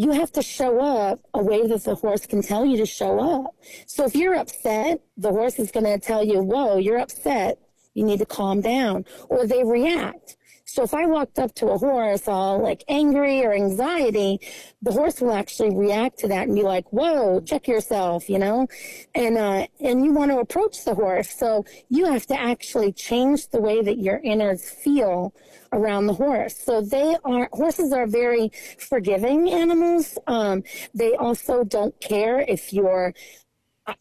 you 0.00 0.12
have 0.12 0.32
to 0.32 0.40
show 0.40 0.80
up 0.80 1.20
a 1.34 1.42
way 1.42 1.66
that 1.66 1.84
the 1.84 1.94
horse 1.94 2.24
can 2.24 2.40
tell 2.40 2.64
you 2.64 2.78
to 2.78 2.86
show 2.86 3.20
up. 3.20 3.54
So 3.84 4.06
if 4.06 4.14
you're 4.14 4.34
upset, 4.34 5.02
the 5.18 5.28
horse 5.28 5.58
is 5.58 5.70
going 5.70 5.84
to 5.84 5.98
tell 5.98 6.24
you, 6.24 6.40
whoa, 6.42 6.78
you're 6.78 6.98
upset. 6.98 7.58
You 7.92 8.04
need 8.04 8.20
to 8.20 8.24
calm 8.24 8.62
down. 8.62 9.04
Or 9.28 9.46
they 9.46 9.62
react. 9.62 10.38
So 10.70 10.84
if 10.84 10.94
I 10.94 11.04
walked 11.06 11.40
up 11.40 11.52
to 11.56 11.66
a 11.70 11.78
horse 11.78 12.28
all 12.28 12.62
like 12.62 12.84
angry 12.86 13.44
or 13.44 13.52
anxiety, 13.52 14.38
the 14.80 14.92
horse 14.92 15.20
will 15.20 15.32
actually 15.32 15.74
react 15.74 16.20
to 16.20 16.28
that 16.28 16.46
and 16.46 16.54
be 16.54 16.62
like, 16.62 16.92
whoa, 16.92 17.40
check 17.40 17.66
yourself, 17.66 18.30
you 18.30 18.38
know? 18.38 18.68
And, 19.12 19.36
uh, 19.36 19.66
and 19.80 20.04
you 20.04 20.12
want 20.12 20.30
to 20.30 20.38
approach 20.38 20.84
the 20.84 20.94
horse. 20.94 21.28
So 21.34 21.64
you 21.88 22.04
have 22.04 22.24
to 22.26 22.40
actually 22.40 22.92
change 22.92 23.48
the 23.48 23.60
way 23.60 23.82
that 23.82 23.98
your 23.98 24.20
innards 24.22 24.70
feel 24.70 25.34
around 25.72 26.06
the 26.06 26.14
horse. 26.14 26.56
So 26.56 26.82
they 26.82 27.16
are, 27.24 27.48
horses 27.52 27.92
are 27.92 28.06
very 28.06 28.52
forgiving 28.78 29.50
animals. 29.50 30.18
Um, 30.28 30.62
they 30.94 31.14
also 31.16 31.64
don't 31.64 32.00
care 32.00 32.40
if 32.40 32.72
you're 32.72 33.12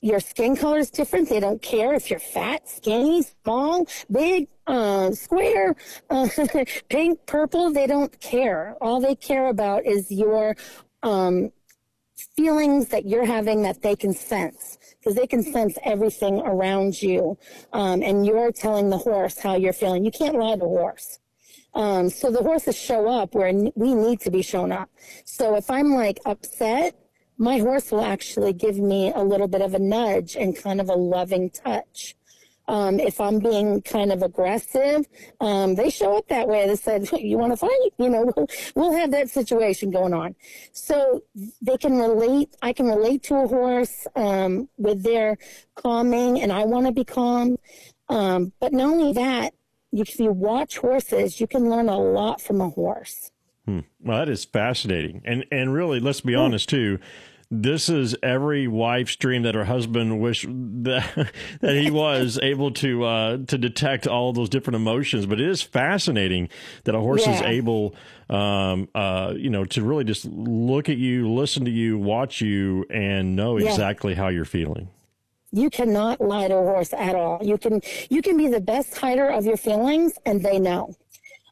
your 0.02 0.20
skin 0.20 0.56
color 0.56 0.80
is 0.80 0.92
different. 0.92 1.30
They 1.30 1.40
don't 1.40 1.62
care 1.62 1.94
if 1.94 2.10
you're 2.10 2.20
fat, 2.20 2.68
skinny, 2.68 3.24
small, 3.44 3.86
big, 4.12 4.48
uh, 4.68 5.12
square, 5.12 5.76
uh, 6.10 6.28
pink, 6.90 7.26
purple. 7.26 7.72
They 7.72 7.88
don't 7.88 8.20
care. 8.20 8.76
All 8.82 9.00
they 9.00 9.16
care 9.16 9.48
about 9.48 9.86
is 9.86 10.12
your 10.12 10.56
um, 11.04 11.52
feelings 12.36 12.88
that 12.90 13.06
you're 13.06 13.26
having 13.26 13.62
that 13.64 13.82
they 13.82 13.96
can 13.96 14.14
sense 14.14 14.78
because 15.00 15.16
they 15.16 15.28
can 15.28 15.44
sense 15.44 15.78
everything 15.84 16.40
around 16.42 17.02
you. 17.02 17.38
Um, 17.74 18.02
and 18.02 18.26
you're 18.26 18.52
telling 18.52 18.90
the 18.90 18.98
horse 18.98 19.38
how 19.40 19.56
you're 19.56 19.74
feeling. 19.74 20.04
You 20.06 20.12
can't 20.12 20.36
lie 20.36 20.56
to 20.56 20.64
a 20.64 20.68
horse. 20.68 21.20
Um, 21.74 22.10
so 22.10 22.32
the 22.32 22.42
horses 22.42 22.76
show 22.76 23.10
up 23.10 23.36
where 23.36 23.54
we 23.76 23.94
need 23.94 24.22
to 24.22 24.32
be 24.32 24.42
shown 24.42 24.72
up. 24.72 24.90
So 25.24 25.56
if 25.56 25.70
I'm 25.70 25.94
like 25.94 26.20
upset, 26.26 26.96
my 27.40 27.58
horse 27.58 27.90
will 27.90 28.04
actually 28.04 28.52
give 28.52 28.78
me 28.78 29.12
a 29.16 29.24
little 29.24 29.48
bit 29.48 29.62
of 29.62 29.74
a 29.74 29.80
nudge 29.80 30.36
and 30.36 30.56
kind 30.56 30.82
of 30.82 30.90
a 30.90 30.94
loving 30.94 31.50
touch. 31.50 32.16
Um, 32.68 33.00
if 33.00 33.20
I'm 33.20 33.40
being 33.40 33.82
kind 33.82 34.12
of 34.12 34.22
aggressive, 34.22 35.08
um, 35.40 35.74
they 35.74 35.90
show 35.90 36.18
up 36.18 36.28
that 36.28 36.48
way. 36.48 36.68
They 36.68 36.76
said, 36.76 37.10
"You 37.14 37.40
want 37.40 37.54
to 37.54 37.58
fight?" 37.58 37.90
You 37.98 38.10
know, 38.10 38.32
we'll, 38.36 38.48
we'll 38.76 38.94
have 38.94 39.10
that 39.12 39.30
situation 39.32 39.90
going 39.90 40.14
on. 40.14 40.36
So 40.72 41.24
they 41.64 41.78
can 41.78 41.98
relate. 41.98 42.56
I 42.62 42.74
can 42.74 42.86
relate 42.86 43.24
to 43.24 43.38
a 43.38 43.48
horse 43.48 44.06
um, 44.16 44.70
with 44.78 45.02
their 45.02 45.40
calming, 45.74 46.42
and 46.42 46.52
I 46.52 46.66
want 46.66 46.86
to 46.86 46.92
be 46.92 47.06
calm. 47.06 47.58
Um, 48.08 48.54
but 48.60 48.72
not 48.72 48.92
only 48.92 49.14
that, 49.14 49.56
if 49.92 50.20
you 50.20 50.32
watch 50.32 50.78
horses, 50.78 51.42
you 51.42 51.48
can 51.48 51.72
learn 51.72 51.90
a 51.90 51.98
lot 51.98 52.40
from 52.40 52.62
a 52.62 52.70
horse. 52.70 53.32
Hmm. 53.70 53.80
Well, 54.02 54.18
that 54.18 54.30
is 54.30 54.46
fascinating, 54.46 55.22
and 55.26 55.46
and 55.52 55.74
really, 55.74 56.00
let's 56.00 56.22
be 56.22 56.34
honest 56.34 56.70
too 56.70 57.00
this 57.52 57.90
is 57.90 58.16
every 58.22 58.68
wife's 58.68 59.16
dream 59.16 59.42
that 59.42 59.56
her 59.56 59.66
husband 59.66 60.20
wish 60.20 60.46
that 60.48 61.32
that 61.62 61.76
he 61.76 61.90
was 61.90 62.40
able 62.44 62.72
to 62.72 63.04
uh, 63.04 63.38
to 63.48 63.58
detect 63.58 64.08
all 64.08 64.34
those 64.34 64.50
different 64.50 64.76
emotions. 64.76 65.26
But 65.26 65.40
it 65.40 65.50
is 65.50 65.62
fascinating 65.62 66.50
that 66.84 66.96
a 66.96 67.00
horse 67.00 67.26
yeah. 67.26 67.36
is 67.36 67.42
able, 67.42 67.96
um, 68.30 68.88
uh, 68.94 69.34
you 69.36 69.50
know, 69.50 69.66
to 69.66 69.84
really 69.84 70.04
just 70.04 70.26
look 70.26 70.90
at 70.90 70.98
you, 70.98 71.32
listen 71.32 71.66
to 71.66 71.72
you, 71.72 71.98
watch 71.98 72.42
you, 72.42 72.86
and 72.90 73.36
know 73.36 73.58
yeah. 73.58 73.70
exactly 73.70 74.14
how 74.14 74.28
you're 74.28 74.46
feeling. 74.46 74.90
You 75.52 75.72
cannot 75.72 76.22
lie 76.22 76.48
to 76.48 76.56
a 76.56 76.64
horse 76.64 76.94
at 76.94 77.16
all. 77.16 77.40
You 77.42 77.58
can 77.58 77.82
you 78.12 78.22
can 78.22 78.38
be 78.38 78.48
the 78.48 78.62
best 78.62 78.96
hider 78.96 79.28
of 79.28 79.46
your 79.46 79.58
feelings, 79.58 80.14
and 80.24 80.44
they 80.44 80.60
know. 80.60 80.94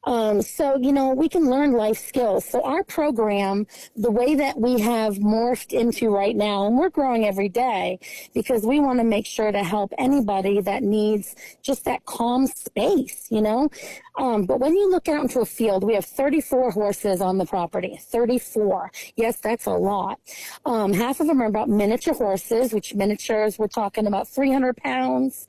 Um, 0.07 0.41
so, 0.41 0.77
you 0.77 0.93
know, 0.93 1.13
we 1.13 1.27
can 1.27 1.49
learn 1.49 1.73
life 1.73 1.97
skills. 1.97 2.45
So 2.45 2.61
our 2.63 2.81
program, 2.81 3.67
the 3.97 4.09
way 4.09 4.35
that 4.35 4.57
we 4.57 4.79
have 4.79 5.15
morphed 5.15 5.73
into 5.73 6.09
right 6.09 6.35
now, 6.35 6.65
and 6.65 6.77
we're 6.77 6.89
growing 6.89 7.25
every 7.25 7.49
day 7.49 7.99
because 8.33 8.65
we 8.65 8.79
want 8.79 8.99
to 8.99 9.03
make 9.03 9.25
sure 9.25 9.51
to 9.51 9.63
help 9.65 9.91
anybody 9.97 10.61
that 10.61 10.81
needs 10.81 11.35
just 11.61 11.83
that 11.85 12.05
calm 12.05 12.47
space, 12.47 13.27
you 13.29 13.41
know? 13.41 13.69
Um, 14.17 14.45
but 14.45 14.61
when 14.61 14.75
you 14.75 14.89
look 14.89 15.09
out 15.09 15.23
into 15.23 15.41
a 15.41 15.45
field, 15.45 15.83
we 15.83 15.93
have 15.95 16.05
34 16.05 16.71
horses 16.71 17.19
on 17.19 17.37
the 17.37 17.45
property. 17.45 17.99
34. 18.01 18.91
Yes, 19.17 19.37
that's 19.41 19.65
a 19.65 19.71
lot. 19.71 20.19
Um, 20.65 20.93
half 20.93 21.19
of 21.19 21.27
them 21.27 21.41
are 21.41 21.47
about 21.47 21.67
miniature 21.67 22.13
horses, 22.13 22.73
which 22.73 22.95
miniatures, 22.95 23.59
we're 23.59 23.67
talking 23.67 24.07
about 24.07 24.29
300 24.29 24.77
pounds. 24.77 25.47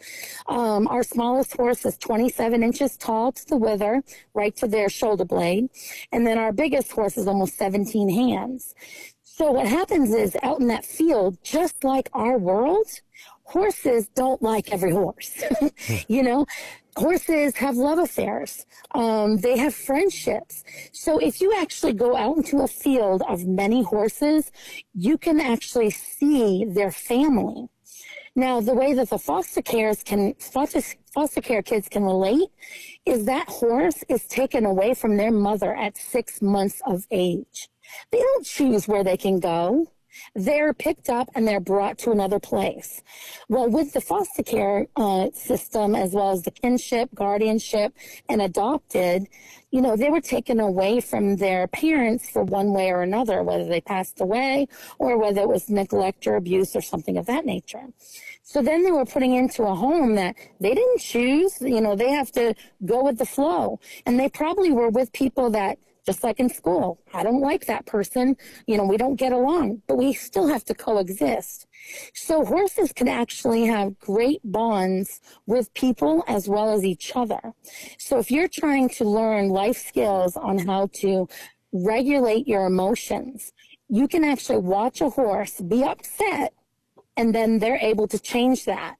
Um, 0.48 0.88
our 0.88 1.04
smallest 1.04 1.56
horse 1.56 1.86
is 1.86 1.96
27 1.98 2.62
inches 2.64 2.96
tall 2.96 3.30
to 3.30 3.46
the 3.46 3.56
wither, 3.56 4.02
right 4.34 4.47
to 4.56 4.66
their 4.66 4.88
shoulder 4.88 5.24
blade. 5.24 5.68
And 6.12 6.26
then 6.26 6.38
our 6.38 6.52
biggest 6.52 6.92
horse 6.92 7.16
is 7.16 7.26
almost 7.26 7.56
17 7.56 8.08
hands. 8.08 8.74
So 9.22 9.52
what 9.52 9.66
happens 9.66 10.12
is 10.12 10.36
out 10.42 10.60
in 10.60 10.66
that 10.68 10.84
field, 10.84 11.38
just 11.44 11.84
like 11.84 12.08
our 12.12 12.38
world, 12.38 12.88
horses 13.44 14.08
don't 14.08 14.42
like 14.42 14.72
every 14.72 14.90
horse. 14.90 15.42
you 16.08 16.22
know, 16.22 16.44
horses 16.96 17.56
have 17.56 17.76
love 17.76 17.98
affairs. 17.98 18.66
Um, 18.94 19.36
they 19.38 19.56
have 19.56 19.74
friendships. 19.74 20.64
So 20.92 21.18
if 21.18 21.40
you 21.40 21.54
actually 21.56 21.92
go 21.92 22.16
out 22.16 22.36
into 22.36 22.58
a 22.58 22.68
field 22.68 23.22
of 23.28 23.46
many 23.46 23.82
horses, 23.82 24.50
you 24.94 25.16
can 25.16 25.40
actually 25.40 25.90
see 25.90 26.64
their 26.64 26.90
family. 26.90 27.68
Now, 28.38 28.60
the 28.60 28.72
way 28.72 28.92
that 28.92 29.10
the 29.10 29.18
foster 29.18 29.60
cares 29.60 30.04
can 30.04 30.32
foster, 30.34 30.80
foster 31.12 31.40
care 31.40 31.60
kids 31.60 31.88
can 31.88 32.04
relate 32.04 32.48
is 33.04 33.24
that 33.24 33.48
horse 33.48 34.04
is 34.08 34.28
taken 34.28 34.64
away 34.64 34.94
from 34.94 35.16
their 35.16 35.32
mother 35.32 35.74
at 35.74 35.98
six 35.98 36.40
months 36.40 36.80
of 36.86 37.04
age. 37.10 37.68
They 38.12 38.18
don't 38.18 38.46
choose 38.46 38.86
where 38.86 39.02
they 39.02 39.16
can 39.16 39.40
go 39.40 39.88
they're 40.34 40.72
picked 40.72 41.08
up 41.08 41.28
and 41.34 41.46
they're 41.46 41.60
brought 41.60 41.98
to 41.98 42.10
another 42.10 42.38
place. 42.38 43.02
Well, 43.48 43.68
with 43.68 43.92
the 43.92 44.00
foster 44.00 44.42
care 44.42 44.86
uh, 44.96 45.28
system, 45.34 45.94
as 45.94 46.12
well 46.12 46.30
as 46.30 46.42
the 46.42 46.50
kinship, 46.50 47.10
guardianship, 47.14 47.94
and 48.28 48.42
adopted, 48.42 49.28
you 49.70 49.82
know, 49.82 49.96
they 49.96 50.08
were 50.08 50.20
taken 50.20 50.60
away 50.60 51.00
from 51.00 51.36
their 51.36 51.66
parents 51.68 52.30
for 52.30 52.42
one 52.42 52.72
way 52.72 52.90
or 52.90 53.02
another, 53.02 53.42
whether 53.42 53.64
they 53.64 53.80
passed 53.80 54.20
away 54.20 54.66
or 54.98 55.18
whether 55.18 55.42
it 55.42 55.48
was 55.48 55.68
neglect 55.68 56.26
or 56.26 56.36
abuse 56.36 56.74
or 56.74 56.80
something 56.80 57.18
of 57.18 57.26
that 57.26 57.44
nature. 57.44 57.86
So 58.42 58.62
then 58.62 58.82
they 58.82 58.92
were 58.92 59.04
putting 59.04 59.34
into 59.34 59.64
a 59.64 59.74
home 59.74 60.14
that 60.14 60.34
they 60.58 60.74
didn't 60.74 61.00
choose. 61.00 61.60
You 61.60 61.82
know, 61.82 61.94
they 61.94 62.10
have 62.10 62.32
to 62.32 62.54
go 62.86 63.04
with 63.04 63.18
the 63.18 63.26
flow. 63.26 63.78
And 64.06 64.18
they 64.18 64.30
probably 64.30 64.70
were 64.70 64.88
with 64.88 65.12
people 65.12 65.50
that 65.50 65.78
just 66.08 66.24
like 66.24 66.40
in 66.40 66.48
school. 66.48 66.98
I 67.12 67.22
don't 67.22 67.42
like 67.42 67.66
that 67.66 67.84
person. 67.84 68.34
You 68.66 68.78
know, 68.78 68.86
we 68.86 68.96
don't 68.96 69.16
get 69.16 69.30
along, 69.30 69.82
but 69.86 69.98
we 69.98 70.14
still 70.14 70.48
have 70.48 70.64
to 70.64 70.74
coexist. 70.74 71.66
So 72.14 72.46
horses 72.46 72.94
can 72.94 73.08
actually 73.08 73.66
have 73.66 73.98
great 73.98 74.40
bonds 74.42 75.20
with 75.44 75.74
people 75.74 76.24
as 76.26 76.48
well 76.48 76.72
as 76.72 76.82
each 76.82 77.14
other. 77.14 77.52
So 77.98 78.18
if 78.18 78.30
you're 78.30 78.48
trying 78.48 78.88
to 79.00 79.04
learn 79.04 79.50
life 79.50 79.76
skills 79.76 80.34
on 80.34 80.56
how 80.56 80.88
to 81.02 81.28
regulate 81.72 82.48
your 82.48 82.64
emotions, 82.64 83.52
you 83.90 84.08
can 84.08 84.24
actually 84.24 84.62
watch 84.76 85.02
a 85.02 85.10
horse 85.10 85.60
be 85.60 85.84
upset 85.84 86.54
and 87.18 87.34
then 87.34 87.58
they're 87.58 87.84
able 87.92 88.08
to 88.08 88.18
change 88.18 88.64
that 88.64 88.96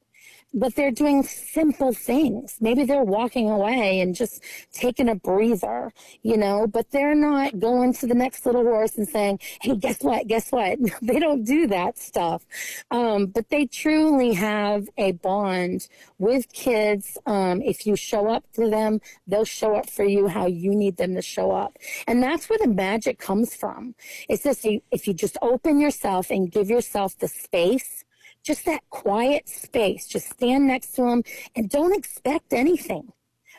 but 0.55 0.75
they're 0.75 0.91
doing 0.91 1.23
simple 1.23 1.93
things. 1.93 2.57
Maybe 2.61 2.85
they're 2.85 3.05
walking 3.05 3.51
away 3.51 4.01
and 4.01 4.15
just 4.15 4.43
taking 4.73 5.09
a 5.09 5.15
breather, 5.15 5.93
you 6.23 6.37
know, 6.37 6.67
but 6.67 6.91
they're 6.91 7.15
not 7.15 7.59
going 7.59 7.93
to 7.95 8.07
the 8.07 8.15
next 8.15 8.47
little 8.47 8.63
horse 8.63 8.97
and 8.97 9.09
saying, 9.09 9.41
Hey, 9.61 9.77
guess 9.77 10.03
what? 10.03 10.27
Guess 10.27 10.51
what? 10.51 10.79
they 11.03 11.19
don't 11.19 11.45
do 11.45 11.67
that 11.69 11.99
stuff. 11.99 12.47
Um, 12.91 13.27
but 13.27 13.51
they 13.51 13.67
truly 13.67 14.33
have 14.35 14.89
a 14.97 15.13
bond 15.13 15.89
with 16.19 16.51
kids. 16.53 17.19
Um, 17.27 17.61
if 17.63 17.87
you 17.87 17.97
show 17.97 18.29
up 18.29 18.45
to 18.55 18.69
them, 18.69 19.01
they'll 19.27 19.45
show 19.45 19.77
up 19.77 19.91
for 19.91 20.05
you 20.05 20.29
how 20.29 20.47
you 20.47 20.75
need 20.75 20.97
them 20.97 21.15
to 21.15 21.23
show 21.23 21.51
up. 21.51 21.77
And 22.07 22.23
that's 22.23 22.49
where 22.49 22.59
the 22.59 22.69
magic 22.69 23.19
comes 23.19 23.55
from. 23.55 23.95
It's 24.29 24.43
just 24.45 24.67
if 24.91 25.07
you 25.07 25.15
just 25.15 25.37
open 25.43 25.79
yourself 25.79 26.31
and 26.31 26.51
give 26.51 26.71
yourself 26.71 27.19
the 27.19 27.29
space 27.29 28.05
just 28.49 28.65
that 28.65 28.83
quiet 28.89 29.47
space. 29.47 30.07
Just 30.09 30.31
stand 30.31 30.67
next 30.67 30.93
to 30.95 31.03
them 31.03 31.23
and 31.55 31.69
don't 31.69 31.95
expect 31.95 32.55
anything. 32.55 33.13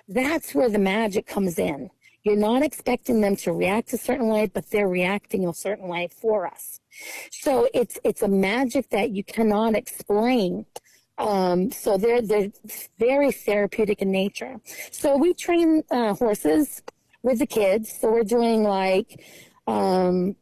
That's 0.07 0.55
where 0.55 0.67
the 0.67 0.79
magic 0.79 1.27
comes 1.27 1.59
in. 1.59 1.91
You're 2.23 2.35
not 2.35 2.63
expecting 2.63 3.21
them 3.21 3.35
to 3.37 3.53
react 3.53 3.93
a 3.93 3.97
certain 3.97 4.27
way, 4.29 4.47
but 4.47 4.71
they're 4.71 4.89
reacting 4.89 5.47
a 5.47 5.53
certain 5.53 5.87
way 5.87 6.09
for 6.21 6.47
us. 6.47 6.81
So 7.31 7.69
it's 7.71 7.99
it's 8.03 8.23
a 8.23 8.27
magic 8.27 8.89
that 8.89 9.11
you 9.11 9.23
cannot 9.23 9.75
explain. 9.75 10.65
Um, 11.19 11.71
so 11.71 11.97
they're 11.97 12.23
they're 12.23 12.51
very 12.97 13.31
therapeutic 13.31 14.01
in 14.01 14.11
nature. 14.11 14.59
So 14.91 15.17
we 15.17 15.35
train 15.35 15.83
uh, 15.91 16.15
horses 16.15 16.81
with 17.21 17.37
the 17.37 17.47
kids. 17.47 17.95
So 17.99 18.11
we're 18.11 18.23
doing 18.23 18.63
like 18.63 19.23
um, 19.67 20.35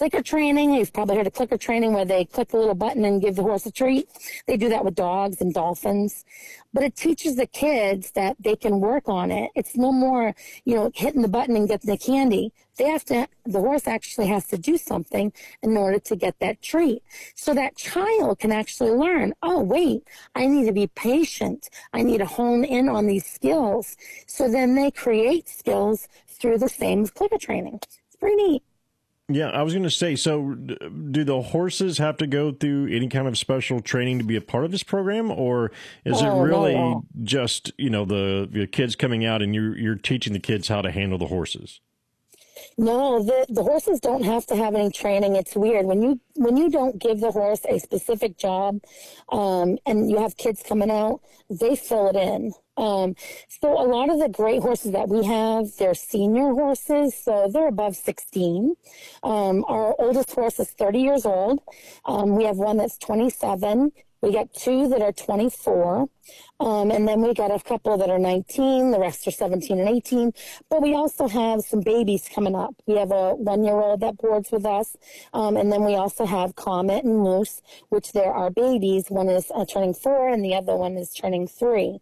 clicker 0.00 0.22
training. 0.22 0.72
You've 0.72 0.94
probably 0.94 1.16
heard 1.16 1.26
of 1.26 1.34
clicker 1.34 1.58
training 1.58 1.92
where 1.92 2.06
they 2.06 2.24
click 2.24 2.48
the 2.48 2.56
little 2.56 2.74
button 2.74 3.04
and 3.04 3.20
give 3.20 3.36
the 3.36 3.42
horse 3.42 3.66
a 3.66 3.70
treat. 3.70 4.08
They 4.46 4.56
do 4.56 4.70
that 4.70 4.82
with 4.82 4.94
dogs 4.94 5.42
and 5.42 5.52
dolphins. 5.52 6.24
But 6.72 6.84
it 6.84 6.96
teaches 6.96 7.36
the 7.36 7.46
kids 7.46 8.12
that 8.12 8.38
they 8.40 8.56
can 8.56 8.80
work 8.80 9.10
on 9.10 9.30
it. 9.30 9.50
It's 9.54 9.76
no 9.76 9.92
more, 9.92 10.34
you 10.64 10.74
know, 10.74 10.90
hitting 10.94 11.20
the 11.20 11.28
button 11.28 11.54
and 11.54 11.68
getting 11.68 11.90
the 11.90 11.98
candy. 11.98 12.50
They 12.78 12.88
have 12.88 13.04
to, 13.06 13.28
the 13.44 13.58
horse 13.58 13.86
actually 13.86 14.28
has 14.28 14.46
to 14.46 14.56
do 14.56 14.78
something 14.78 15.34
in 15.62 15.76
order 15.76 15.98
to 15.98 16.16
get 16.16 16.38
that 16.40 16.62
treat. 16.62 17.02
So 17.34 17.52
that 17.52 17.76
child 17.76 18.38
can 18.38 18.52
actually 18.52 18.92
learn, 18.92 19.34
oh, 19.42 19.60
wait, 19.60 20.08
I 20.34 20.46
need 20.46 20.64
to 20.64 20.72
be 20.72 20.86
patient. 20.86 21.68
I 21.92 22.00
need 22.00 22.18
to 22.18 22.24
hone 22.24 22.64
in 22.64 22.88
on 22.88 23.06
these 23.06 23.26
skills. 23.26 23.98
So 24.26 24.50
then 24.50 24.76
they 24.76 24.90
create 24.90 25.46
skills 25.46 26.08
through 26.26 26.56
the 26.56 26.70
same 26.70 27.06
clicker 27.06 27.36
training. 27.36 27.80
It's 27.82 28.16
pretty 28.18 28.36
neat. 28.36 28.62
Yeah, 29.32 29.50
I 29.50 29.62
was 29.62 29.72
going 29.72 29.84
to 29.84 29.90
say. 29.90 30.16
So, 30.16 30.54
do 30.54 31.22
the 31.22 31.40
horses 31.40 31.98
have 31.98 32.16
to 32.16 32.26
go 32.26 32.52
through 32.52 32.88
any 32.88 33.08
kind 33.08 33.28
of 33.28 33.38
special 33.38 33.80
training 33.80 34.18
to 34.18 34.24
be 34.24 34.34
a 34.34 34.40
part 34.40 34.64
of 34.64 34.72
this 34.72 34.82
program, 34.82 35.30
or 35.30 35.70
is 36.04 36.20
oh, 36.20 36.40
it 36.40 36.42
really 36.42 36.74
no, 36.74 36.90
no. 36.90 37.04
just 37.22 37.72
you 37.78 37.90
know 37.90 38.04
the, 38.04 38.48
the 38.50 38.66
kids 38.66 38.96
coming 38.96 39.24
out 39.24 39.40
and 39.40 39.54
you're 39.54 39.76
you're 39.78 39.94
teaching 39.94 40.32
the 40.32 40.40
kids 40.40 40.66
how 40.66 40.82
to 40.82 40.90
handle 40.90 41.16
the 41.16 41.28
horses? 41.28 41.80
No, 42.76 43.22
the, 43.22 43.46
the 43.48 43.62
horses 43.62 44.00
don't 44.00 44.24
have 44.24 44.46
to 44.46 44.56
have 44.56 44.74
any 44.74 44.90
training. 44.90 45.36
It's 45.36 45.54
weird 45.54 45.86
when 45.86 46.02
you 46.02 46.20
when 46.34 46.56
you 46.56 46.70
don't 46.70 46.98
give 46.98 47.20
the 47.20 47.30
horse 47.30 47.60
a 47.68 47.78
specific 47.78 48.36
job, 48.36 48.80
um, 49.30 49.78
and 49.86 50.10
you 50.10 50.18
have 50.18 50.36
kids 50.36 50.62
coming 50.62 50.90
out, 50.90 51.20
they 51.48 51.76
fill 51.76 52.08
it 52.08 52.16
in. 52.16 52.52
Um, 52.80 53.14
so 53.48 53.68
a 53.78 53.86
lot 53.86 54.10
of 54.10 54.18
the 54.18 54.28
great 54.28 54.62
horses 54.62 54.92
that 54.92 55.08
we 55.08 55.24
have, 55.24 55.76
they're 55.78 55.94
senior 55.94 56.52
horses, 56.52 57.14
so 57.14 57.50
they're 57.52 57.68
above 57.68 57.94
16. 57.94 58.74
Um, 59.22 59.64
our 59.68 59.94
oldest 59.98 60.32
horse 60.32 60.58
is 60.58 60.70
30 60.70 60.98
years 61.00 61.26
old. 61.26 61.60
Um, 62.06 62.36
we 62.36 62.44
have 62.44 62.56
one 62.56 62.78
that's 62.78 62.96
27. 62.98 63.92
We 64.22 64.32
got 64.32 64.52
two 64.52 64.88
that 64.88 65.00
are 65.00 65.12
24. 65.12 66.08
Um, 66.60 66.90
and 66.90 67.08
then 67.08 67.22
we 67.22 67.32
got 67.32 67.50
a 67.50 67.58
couple 67.58 67.96
that 67.96 68.10
are 68.10 68.18
19. 68.18 68.90
The 68.90 68.98
rest 68.98 69.26
are 69.26 69.30
17 69.30 69.80
and 69.80 69.88
18. 69.88 70.32
But 70.68 70.82
we 70.82 70.94
also 70.94 71.26
have 71.26 71.62
some 71.62 71.80
babies 71.80 72.28
coming 72.32 72.54
up. 72.54 72.74
We 72.86 72.96
have 72.96 73.10
a 73.10 73.34
one 73.34 73.64
year 73.64 73.74
old 73.74 74.00
that 74.00 74.18
boards 74.18 74.50
with 74.52 74.66
us. 74.66 74.94
Um, 75.32 75.56
and 75.56 75.72
then 75.72 75.84
we 75.84 75.94
also 75.94 76.26
have 76.26 76.54
Comet 76.54 77.04
and 77.04 77.18
Moose, 77.18 77.62
which 77.88 78.12
there 78.12 78.32
are 78.32 78.50
babies. 78.50 79.06
One 79.08 79.28
is 79.28 79.50
uh, 79.54 79.64
turning 79.64 79.94
four 79.94 80.28
and 80.28 80.44
the 80.44 80.54
other 80.54 80.76
one 80.76 80.98
is 80.98 81.14
turning 81.14 81.48
three. 81.48 81.98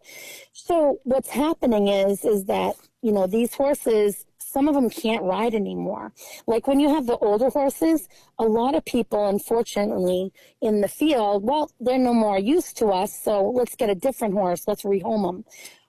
So 0.51 0.99
what's 1.03 1.29
happening 1.29 1.87
is, 1.87 2.25
is 2.25 2.45
that, 2.45 2.75
you 3.01 3.13
know, 3.13 3.27
these 3.27 3.53
horses 3.53 4.25
some 4.51 4.67
of 4.67 4.75
them 4.75 4.89
can't 4.89 5.23
ride 5.23 5.53
anymore. 5.53 6.11
Like 6.47 6.67
when 6.67 6.79
you 6.79 6.89
have 6.89 7.05
the 7.05 7.17
older 7.17 7.49
horses, 7.49 8.07
a 8.39 8.43
lot 8.43 8.75
of 8.75 8.83
people, 8.85 9.27
unfortunately, 9.27 10.33
in 10.61 10.81
the 10.81 10.87
field, 10.87 11.43
well, 11.43 11.71
they're 11.79 11.97
no 11.97 12.13
more 12.13 12.39
used 12.39 12.77
to 12.77 12.87
us, 12.87 13.17
so 13.17 13.49
let's 13.49 13.75
get 13.75 13.89
a 13.89 13.95
different 13.95 14.33
horse, 14.33 14.67
let's 14.67 14.83
rehome 14.83 15.27
them. 15.27 15.45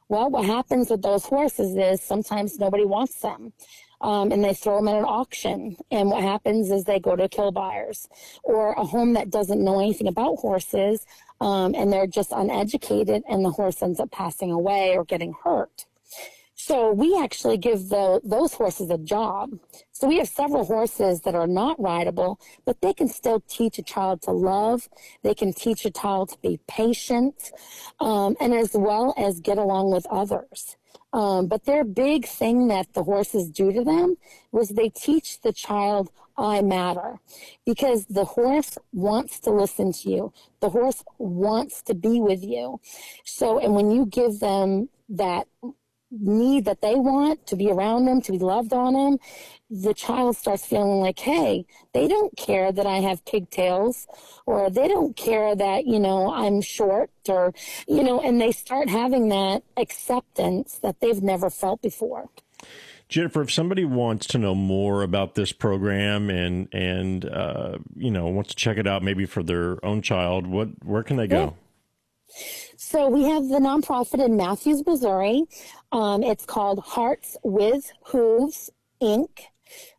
Well, 0.09 0.29
what 0.29 0.45
happens 0.45 0.91
with 0.91 1.03
those 1.03 1.25
horses 1.25 1.77
is 1.77 2.03
sometimes 2.03 2.59
nobody 2.59 2.85
wants 2.85 3.21
them. 3.21 3.53
Um, 4.03 4.33
and 4.33 4.43
they 4.43 4.55
throw 4.55 4.77
them 4.77 4.89
at 4.89 4.95
an 4.95 5.05
auction. 5.05 5.77
And 5.91 6.09
what 6.09 6.23
happens 6.23 6.71
is 6.71 6.85
they 6.85 6.99
go 6.99 7.17
to 7.17 7.29
kill 7.29 7.53
buyers 7.53 8.09
or 8.43 8.73
a 8.73 8.83
home 8.83 9.13
that 9.13 9.29
doesn't 9.29 9.63
know 9.63 9.79
anything 9.79 10.09
about 10.09 10.37
horses 10.37 11.05
um, 11.41 11.75
and 11.75 11.93
they're 11.93 12.07
just 12.07 12.33
uneducated 12.33 13.23
and 13.29 13.45
the 13.45 13.51
horse 13.51 13.83
ends 13.83 14.01
up 14.01 14.11
passing 14.11 14.51
away 14.51 14.97
or 14.97 15.05
getting 15.05 15.35
hurt. 15.45 15.85
So 16.63 16.93
we 16.93 17.19
actually 17.19 17.57
give 17.57 17.89
the, 17.89 18.21
those 18.23 18.53
horses 18.53 18.91
a 18.91 18.99
job. 18.99 19.59
So 19.93 20.07
we 20.07 20.19
have 20.19 20.29
several 20.29 20.67
horses 20.67 21.23
that 21.23 21.35
are 21.35 21.47
not 21.47 21.81
rideable, 21.81 22.39
but 22.67 22.83
they 22.83 22.93
can 22.93 23.09
still 23.09 23.41
teach 23.49 23.79
a 23.79 23.83
child 23.83 24.21
to 24.23 24.31
love. 24.31 24.87
They 25.23 25.35
can 25.35 25.55
teach 25.55 25.87
a 25.87 25.91
child 25.91 26.29
to 26.29 26.39
be 26.43 26.61
patient, 26.69 27.51
um, 27.99 28.37
and 28.41 28.53
as 28.53 28.73
well 28.75 29.15
as 29.17 29.41
get 29.41 29.57
along 29.57 29.91
with 29.91 30.07
others. 30.11 30.77
Um, 31.15 31.47
but 31.47 31.65
their 31.65 31.83
big 31.83 32.27
thing 32.27 32.69
that 32.69 32.93
the 32.93 33.05
horses 33.05 33.49
do 33.49 33.73
to 33.73 33.83
them 33.83 34.19
was 34.53 34.69
they 34.69 34.91
teach 34.91 35.41
the 35.41 35.55
child 35.55 36.11
I 36.37 36.61
matter 36.61 37.21
because 37.65 38.05
the 38.07 38.25
horse 38.25 38.77
wants 38.93 39.41
to 39.41 39.51
listen 39.51 39.93
to 39.93 40.11
you. 40.11 40.33
The 40.61 40.71
horse 40.71 41.03
wants 41.19 41.83
to 41.83 41.95
be 41.95 42.21
with 42.21 42.45
you. 42.45 42.81
So, 43.25 43.59
and 43.59 43.75
when 43.75 43.91
you 43.91 44.07
give 44.07 44.41
them 44.41 44.91
that 45.09 45.49
need 46.11 46.65
that 46.65 46.81
they 46.81 46.95
want 46.95 47.47
to 47.47 47.57
be 47.57 47.71
around 47.71 48.07
them, 48.07 48.21
to 48.23 48.33
be 48.33 48.39
loved 48.39 48.73
on 48.73 48.95
them, 48.95 49.19
the 49.71 49.95
child 49.95 50.37
starts 50.37 50.67
feeling 50.67 51.01
like, 51.01 51.19
hey, 51.19 51.65
they 51.95 52.09
don't 52.09 52.37
care 52.37 52.73
that 52.73 52.87
I 52.87 52.97
have 52.97 53.25
pigtails 53.25 54.07
or 54.45 54.69
they 54.69 54.89
don't 54.89 55.17
care 55.17 55.55
that, 55.55 55.87
you 55.87 56.01
know, 56.01 56.33
I'm 56.33 56.61
short 56.61 57.11
or, 57.29 57.55
you 57.87 58.03
know, 58.03 58.21
and 58.21 58.41
they 58.41 58.53
start 58.53 58.89
having 58.89 59.29
that 59.29 59.63
acceptance 59.77 60.79
that 60.83 61.01
they've 61.01 61.23
never 61.23 61.51
felt 61.51 61.83
before. 61.83 62.29
Jennifer, 63.09 63.43
if 63.43 63.51
somebody 63.53 63.85
wants 63.85 64.27
to 64.29 64.39
know 64.39 64.55
more 64.55 65.03
about 65.03 65.35
this 65.35 65.51
program 65.51 66.31
and 66.31 66.69
and 66.73 67.25
uh, 67.25 67.79
you 67.97 68.09
know 68.09 68.29
wants 68.29 68.51
to 68.51 68.57
check 68.57 68.79
it 68.79 68.87
out, 68.87 69.03
maybe 69.03 69.27
for 69.27 69.43
their 69.43 69.85
own 69.85 70.01
child, 70.01 70.47
what 70.47 70.69
where 70.85 71.03
can 71.03 71.17
they 71.17 71.27
go? 71.27 71.57
So 72.77 73.09
we 73.09 73.25
have 73.25 73.49
the 73.49 73.59
nonprofit 73.59 74.25
in 74.25 74.37
Matthews, 74.37 74.85
Missouri. 74.87 75.45
Um, 75.93 76.23
it's 76.23 76.45
called 76.45 76.81
Hearts 76.81 77.37
with 77.43 77.93
Hooves 78.07 78.71
Inc. 79.03 79.29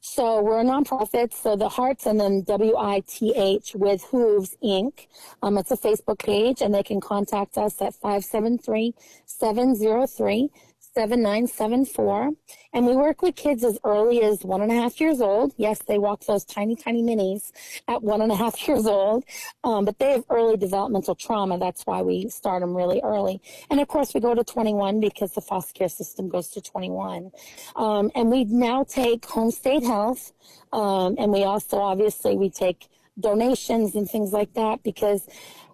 So 0.02 0.42
we're 0.42 0.60
a 0.60 0.64
nonprofit. 0.64 1.34
So 1.34 1.56
the 1.56 1.70
Hearts 1.70 2.06
and 2.06 2.20
then 2.20 2.44
W 2.44 2.76
I 2.78 3.04
T 3.08 3.34
H 3.36 3.76
with 3.76 4.04
Hooves 4.06 4.58
Inc. 4.64 5.08
Um, 5.42 5.58
it's 5.58 5.72
a 5.72 5.78
Facebook 5.78 6.20
page, 6.20 6.62
and 6.62 6.74
they 6.74 6.84
can 6.84 7.00
contact 7.00 7.58
us 7.58 7.82
at 7.82 7.94
573 7.96 8.94
703 9.26 10.50
7974. 10.94 12.32
And 12.74 12.86
we 12.86 12.96
work 12.96 13.22
with 13.22 13.36
kids 13.36 13.64
as 13.64 13.80
early 13.84 14.22
as 14.24 14.44
one 14.44 14.62
and 14.62 14.72
a 14.72 14.76
half 14.76 15.00
years 15.00 15.22
old. 15.22 15.54
Yes, 15.58 15.80
they 15.80 15.98
walk 15.98 16.26
those 16.26 16.44
tiny, 16.44 16.76
tiny 16.76 17.02
minis 17.02 17.52
at 17.88 18.04
one 18.04 18.22
and 18.22 18.32
a 18.32 18.36
half 18.36 18.68
years 18.68 18.86
old. 18.86 19.24
Um, 19.64 19.86
but 19.86 20.00
they 20.00 20.12
have 20.12 20.26
early 20.30 20.58
developmental 20.58 21.16
trauma. 21.16 21.58
That's 21.58 21.84
why 21.84 22.02
we 22.02 22.30
start 22.30 22.62
them 22.62 22.76
really 22.76 23.00
early. 23.04 23.42
And 23.70 23.80
of 23.80 23.88
course, 23.88 24.14
we 24.14 24.20
go 24.20 24.36
to 24.36 24.44
21 24.44 25.00
because 25.00 25.32
the 25.32 25.42
foster 25.42 25.74
care 25.74 25.90
system 25.90 26.30
goes 26.30 26.50
to 26.50 26.62
21. 26.62 27.32
Um, 27.76 28.12
and 28.16 28.30
we 28.30 28.44
now 28.46 28.84
take 28.84 29.26
home 29.26 29.52
state 29.52 29.84
health. 29.84 30.34
Um, 30.74 31.16
and 31.18 31.32
we 31.32 31.44
also, 31.44 31.80
obviously, 31.80 32.36
we 32.36 32.50
take 32.50 32.88
donations 33.20 33.96
and 33.96 34.10
things 34.10 34.32
like 34.32 34.54
that 34.54 34.84
because 34.84 35.28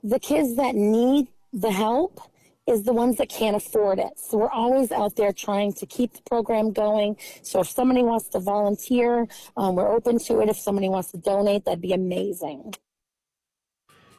the 0.03 0.19
kids 0.19 0.55
that 0.55 0.75
need 0.75 1.27
the 1.53 1.71
help, 1.71 2.19
is 2.67 2.83
the 2.83 2.93
ones 2.93 3.17
that 3.17 3.29
can't 3.29 3.55
afford 3.55 3.99
it. 3.99 4.19
So 4.19 4.37
we're 4.37 4.49
always 4.49 4.91
out 4.91 5.15
there 5.15 5.31
trying 5.31 5.73
to 5.73 5.85
keep 5.85 6.13
the 6.13 6.21
program 6.23 6.73
going. 6.73 7.17
So 7.41 7.61
if 7.61 7.69
somebody 7.69 8.03
wants 8.03 8.27
to 8.29 8.39
volunteer, 8.39 9.27
um, 9.55 9.75
we're 9.75 9.91
open 9.91 10.19
to 10.19 10.41
it. 10.41 10.49
If 10.49 10.57
somebody 10.57 10.89
wants 10.89 11.11
to 11.11 11.17
donate, 11.17 11.65
that'd 11.65 11.81
be 11.81 11.93
amazing. 11.93 12.73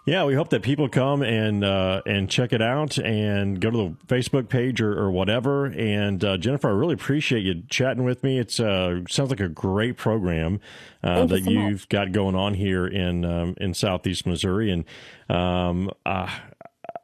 Yeah, 0.08 0.24
we 0.24 0.34
hope 0.34 0.48
that 0.50 0.62
people 0.62 0.88
come 0.88 1.20
and 1.20 1.62
uh, 1.62 2.00
and 2.06 2.30
check 2.30 2.54
it 2.54 2.62
out 2.62 2.96
and 2.96 3.60
go 3.60 3.70
to 3.70 3.76
the 3.76 4.06
Facebook 4.06 4.48
page 4.48 4.80
or, 4.80 4.98
or 4.98 5.10
whatever. 5.10 5.66
And 5.66 6.24
uh, 6.24 6.38
Jennifer, 6.38 6.68
I 6.68 6.72
really 6.72 6.94
appreciate 6.94 7.44
you 7.44 7.62
chatting 7.68 8.04
with 8.04 8.22
me. 8.22 8.38
It 8.38 8.58
uh, 8.58 9.04
sounds 9.06 9.28
like 9.28 9.40
a 9.40 9.50
great 9.50 9.98
program 9.98 10.60
uh, 11.04 11.26
that 11.26 11.42
you 11.42 11.60
have 11.60 11.86
got 11.90 12.12
going 12.12 12.34
on 12.34 12.54
here 12.54 12.86
in 12.86 13.26
um, 13.26 13.54
in 13.58 13.74
Southeast 13.74 14.26
Missouri. 14.26 14.70
And 14.70 14.86
um, 15.28 15.90
uh, 16.06 16.34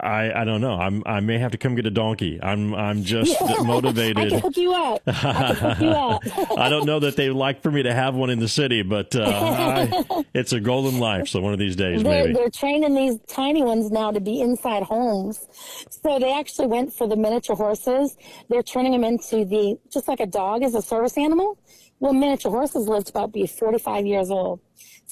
I, 0.05 0.43
I 0.43 0.45
don't 0.45 0.61
know. 0.61 0.75
I'm 0.75 1.03
I 1.07 1.21
may 1.21 1.39
have 1.39 1.53
to 1.53 1.59
come 1.59 1.75
get 1.75 1.87
a 1.87 1.91
donkey. 1.91 2.39
I'm 2.43 2.75
I'm 2.75 3.05
just 3.05 3.41
motivated. 3.65 4.19
I 4.19 4.29
can 4.29 4.41
hook 4.41 4.57
you 4.57 4.75
up. 4.75 5.03
I 5.07 5.55
hook 5.55 5.81
you 5.81 5.89
up. 5.89 6.59
I 6.59 6.69
don't 6.69 6.85
know 6.85 7.01
that 7.01 7.17
they 7.17 7.31
like 7.31 7.63
for 7.63 7.71
me 7.71 7.83
to 7.85 7.95
have 7.95 8.15
one 8.15 8.29
in 8.29 8.39
the 8.39 8.49
city, 8.49 8.83
but 8.83 9.17
uh, 9.17 9.23
I, 9.25 10.25
it's 10.35 10.53
a 10.53 10.61
golden 10.61 10.99
life. 10.99 11.29
So 11.29 11.41
one 11.41 11.55
of 11.55 11.59
these 11.59 11.75
days, 11.75 12.03
they're, 12.03 12.25
maybe 12.25 12.35
they're 12.35 12.51
training 12.51 12.95
these 12.95 13.19
tiny 13.29 13.63
ones 13.63 13.91
now 13.91 14.11
to 14.11 14.21
be 14.21 14.41
inside 14.43 14.83
homes. 14.83 15.47
So 15.89 16.19
they 16.19 16.33
actually 16.33 16.67
went 16.67 16.93
for 16.93 17.09
the 17.09 17.17
miniature 17.17 17.57
horses. 17.57 18.17
They're 18.51 18.63
turning 18.63 18.93
them 18.93 19.05
into 19.05 19.47
the 19.47 19.79
just 19.91 20.07
like 20.07 20.21
a 20.21 20.27
dog 20.27 20.63
is 20.63 20.75
a 20.75 20.83
service 20.83 21.17
animal. 21.17 21.59
Well, 22.01 22.13
miniature 22.13 22.51
horses 22.51 22.89
live 22.89 23.05
to 23.05 23.13
about 23.13 23.33
be 23.33 23.47
45 23.47 24.07
years 24.07 24.31
old. 24.31 24.61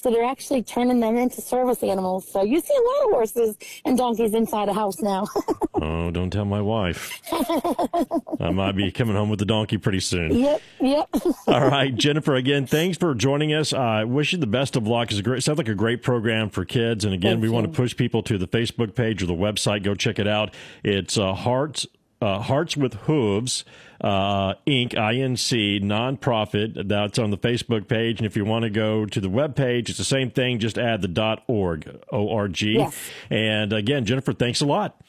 So 0.03 0.11
they're 0.11 0.25
actually 0.25 0.63
turning 0.63 0.99
them 0.99 1.15
into 1.15 1.39
service 1.39 1.81
animals. 1.81 2.29
So 2.29 2.43
you 2.43 2.59
see 2.59 2.73
a 2.73 2.81
lot 2.81 3.05
of 3.05 3.11
horses 3.11 3.57
and 3.85 3.97
donkeys 3.97 4.33
inside 4.33 4.67
a 4.67 4.73
house 4.73 4.99
now. 5.01 5.27
oh, 5.75 6.11
don't 6.11 6.29
tell 6.29 6.43
my 6.43 6.59
wife. 6.59 7.21
I 7.31 8.49
might 8.51 8.73
be 8.73 8.91
coming 8.91 9.15
home 9.15 9.29
with 9.29 9.39
the 9.39 9.45
donkey 9.45 9.77
pretty 9.77 10.01
soon. 10.01 10.35
Yep, 10.35 10.61
yep. 10.81 11.09
All 11.47 11.65
right, 11.65 11.95
Jennifer. 11.95 12.35
Again, 12.35 12.65
thanks 12.65 12.97
for 12.97 13.15
joining 13.15 13.53
us. 13.53 13.71
I 13.71 14.01
uh, 14.01 14.05
wish 14.05 14.33
you 14.33 14.39
the 14.39 14.45
best 14.45 14.75
of 14.75 14.85
luck. 14.87 15.09
It's 15.09 15.21
a 15.21 15.23
great, 15.23 15.41
sounds 15.41 15.57
like 15.57 15.69
a 15.69 15.75
great 15.75 16.03
program 16.03 16.49
for 16.49 16.65
kids. 16.65 17.05
And 17.05 17.13
again, 17.13 17.35
Thank 17.35 17.43
we 17.43 17.47
you. 17.47 17.53
want 17.53 17.65
to 17.67 17.71
push 17.71 17.95
people 17.95 18.23
to 18.23 18.37
the 18.37 18.47
Facebook 18.47 18.95
page 18.95 19.23
or 19.23 19.27
the 19.27 19.33
website. 19.33 19.83
Go 19.83 19.95
check 19.95 20.19
it 20.19 20.27
out. 20.27 20.53
It's 20.83 21.17
uh, 21.17 21.33
Hearts 21.33 21.87
uh, 22.23 22.39
Hearts 22.39 22.77
with 22.77 22.93
Hooves. 22.93 23.65
Uh, 24.01 24.55
Inc. 24.67 24.93
INC 24.93 25.81
nonprofit. 25.81 26.89
That's 26.89 27.17
on 27.17 27.31
the 27.31 27.37
Facebook 27.37 27.87
page, 27.87 28.19
and 28.19 28.25
if 28.25 28.35
you 28.35 28.43
want 28.43 28.63
to 28.63 28.69
go 28.69 29.05
to 29.05 29.21
the 29.21 29.29
web 29.29 29.55
page, 29.55 29.89
it's 29.89 29.97
the 29.97 30.03
same 30.03 30.29
thing. 30.29 30.59
Just 30.59 30.77
add 30.77 31.01
the 31.01 31.07
dot 31.07 31.43
org 31.47 32.01
o 32.11 32.29
r 32.35 32.49
g. 32.49 32.73
Yes. 32.73 32.97
And 33.29 33.71
again, 33.71 34.03
Jennifer, 34.05 34.33
thanks 34.33 34.59
a 34.59 34.65
lot. 34.65 34.99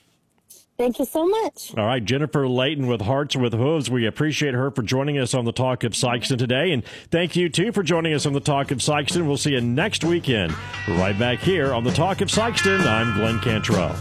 Thank 0.76 0.98
you 0.98 1.04
so 1.04 1.26
much. 1.26 1.72
All 1.76 1.86
right, 1.86 2.04
Jennifer 2.04 2.48
Layton 2.48 2.88
with 2.88 3.00
Hearts 3.00 3.36
with 3.36 3.52
Hooves. 3.52 3.88
We 3.88 4.06
appreciate 4.06 4.54
her 4.54 4.72
for 4.72 4.82
joining 4.82 5.18
us 5.18 5.32
on 5.32 5.44
the 5.44 5.52
Talk 5.52 5.84
of 5.84 5.92
Sikeston 5.92 6.36
today. 6.36 6.72
And 6.72 6.84
thank 7.12 7.36
you, 7.36 7.48
too, 7.48 7.70
for 7.70 7.84
joining 7.84 8.12
us 8.12 8.26
on 8.26 8.32
the 8.32 8.40
Talk 8.40 8.72
of 8.72 8.78
Sikeston. 8.78 9.26
We'll 9.26 9.36
see 9.36 9.52
you 9.52 9.60
next 9.60 10.02
weekend, 10.02 10.52
right 10.88 11.16
back 11.16 11.38
here 11.38 11.72
on 11.72 11.84
the 11.84 11.92
Talk 11.92 12.20
of 12.22 12.28
Sikeston. 12.28 12.84
I'm 12.86 13.14
Glenn 13.14 13.38
Cantrell. 13.38 13.94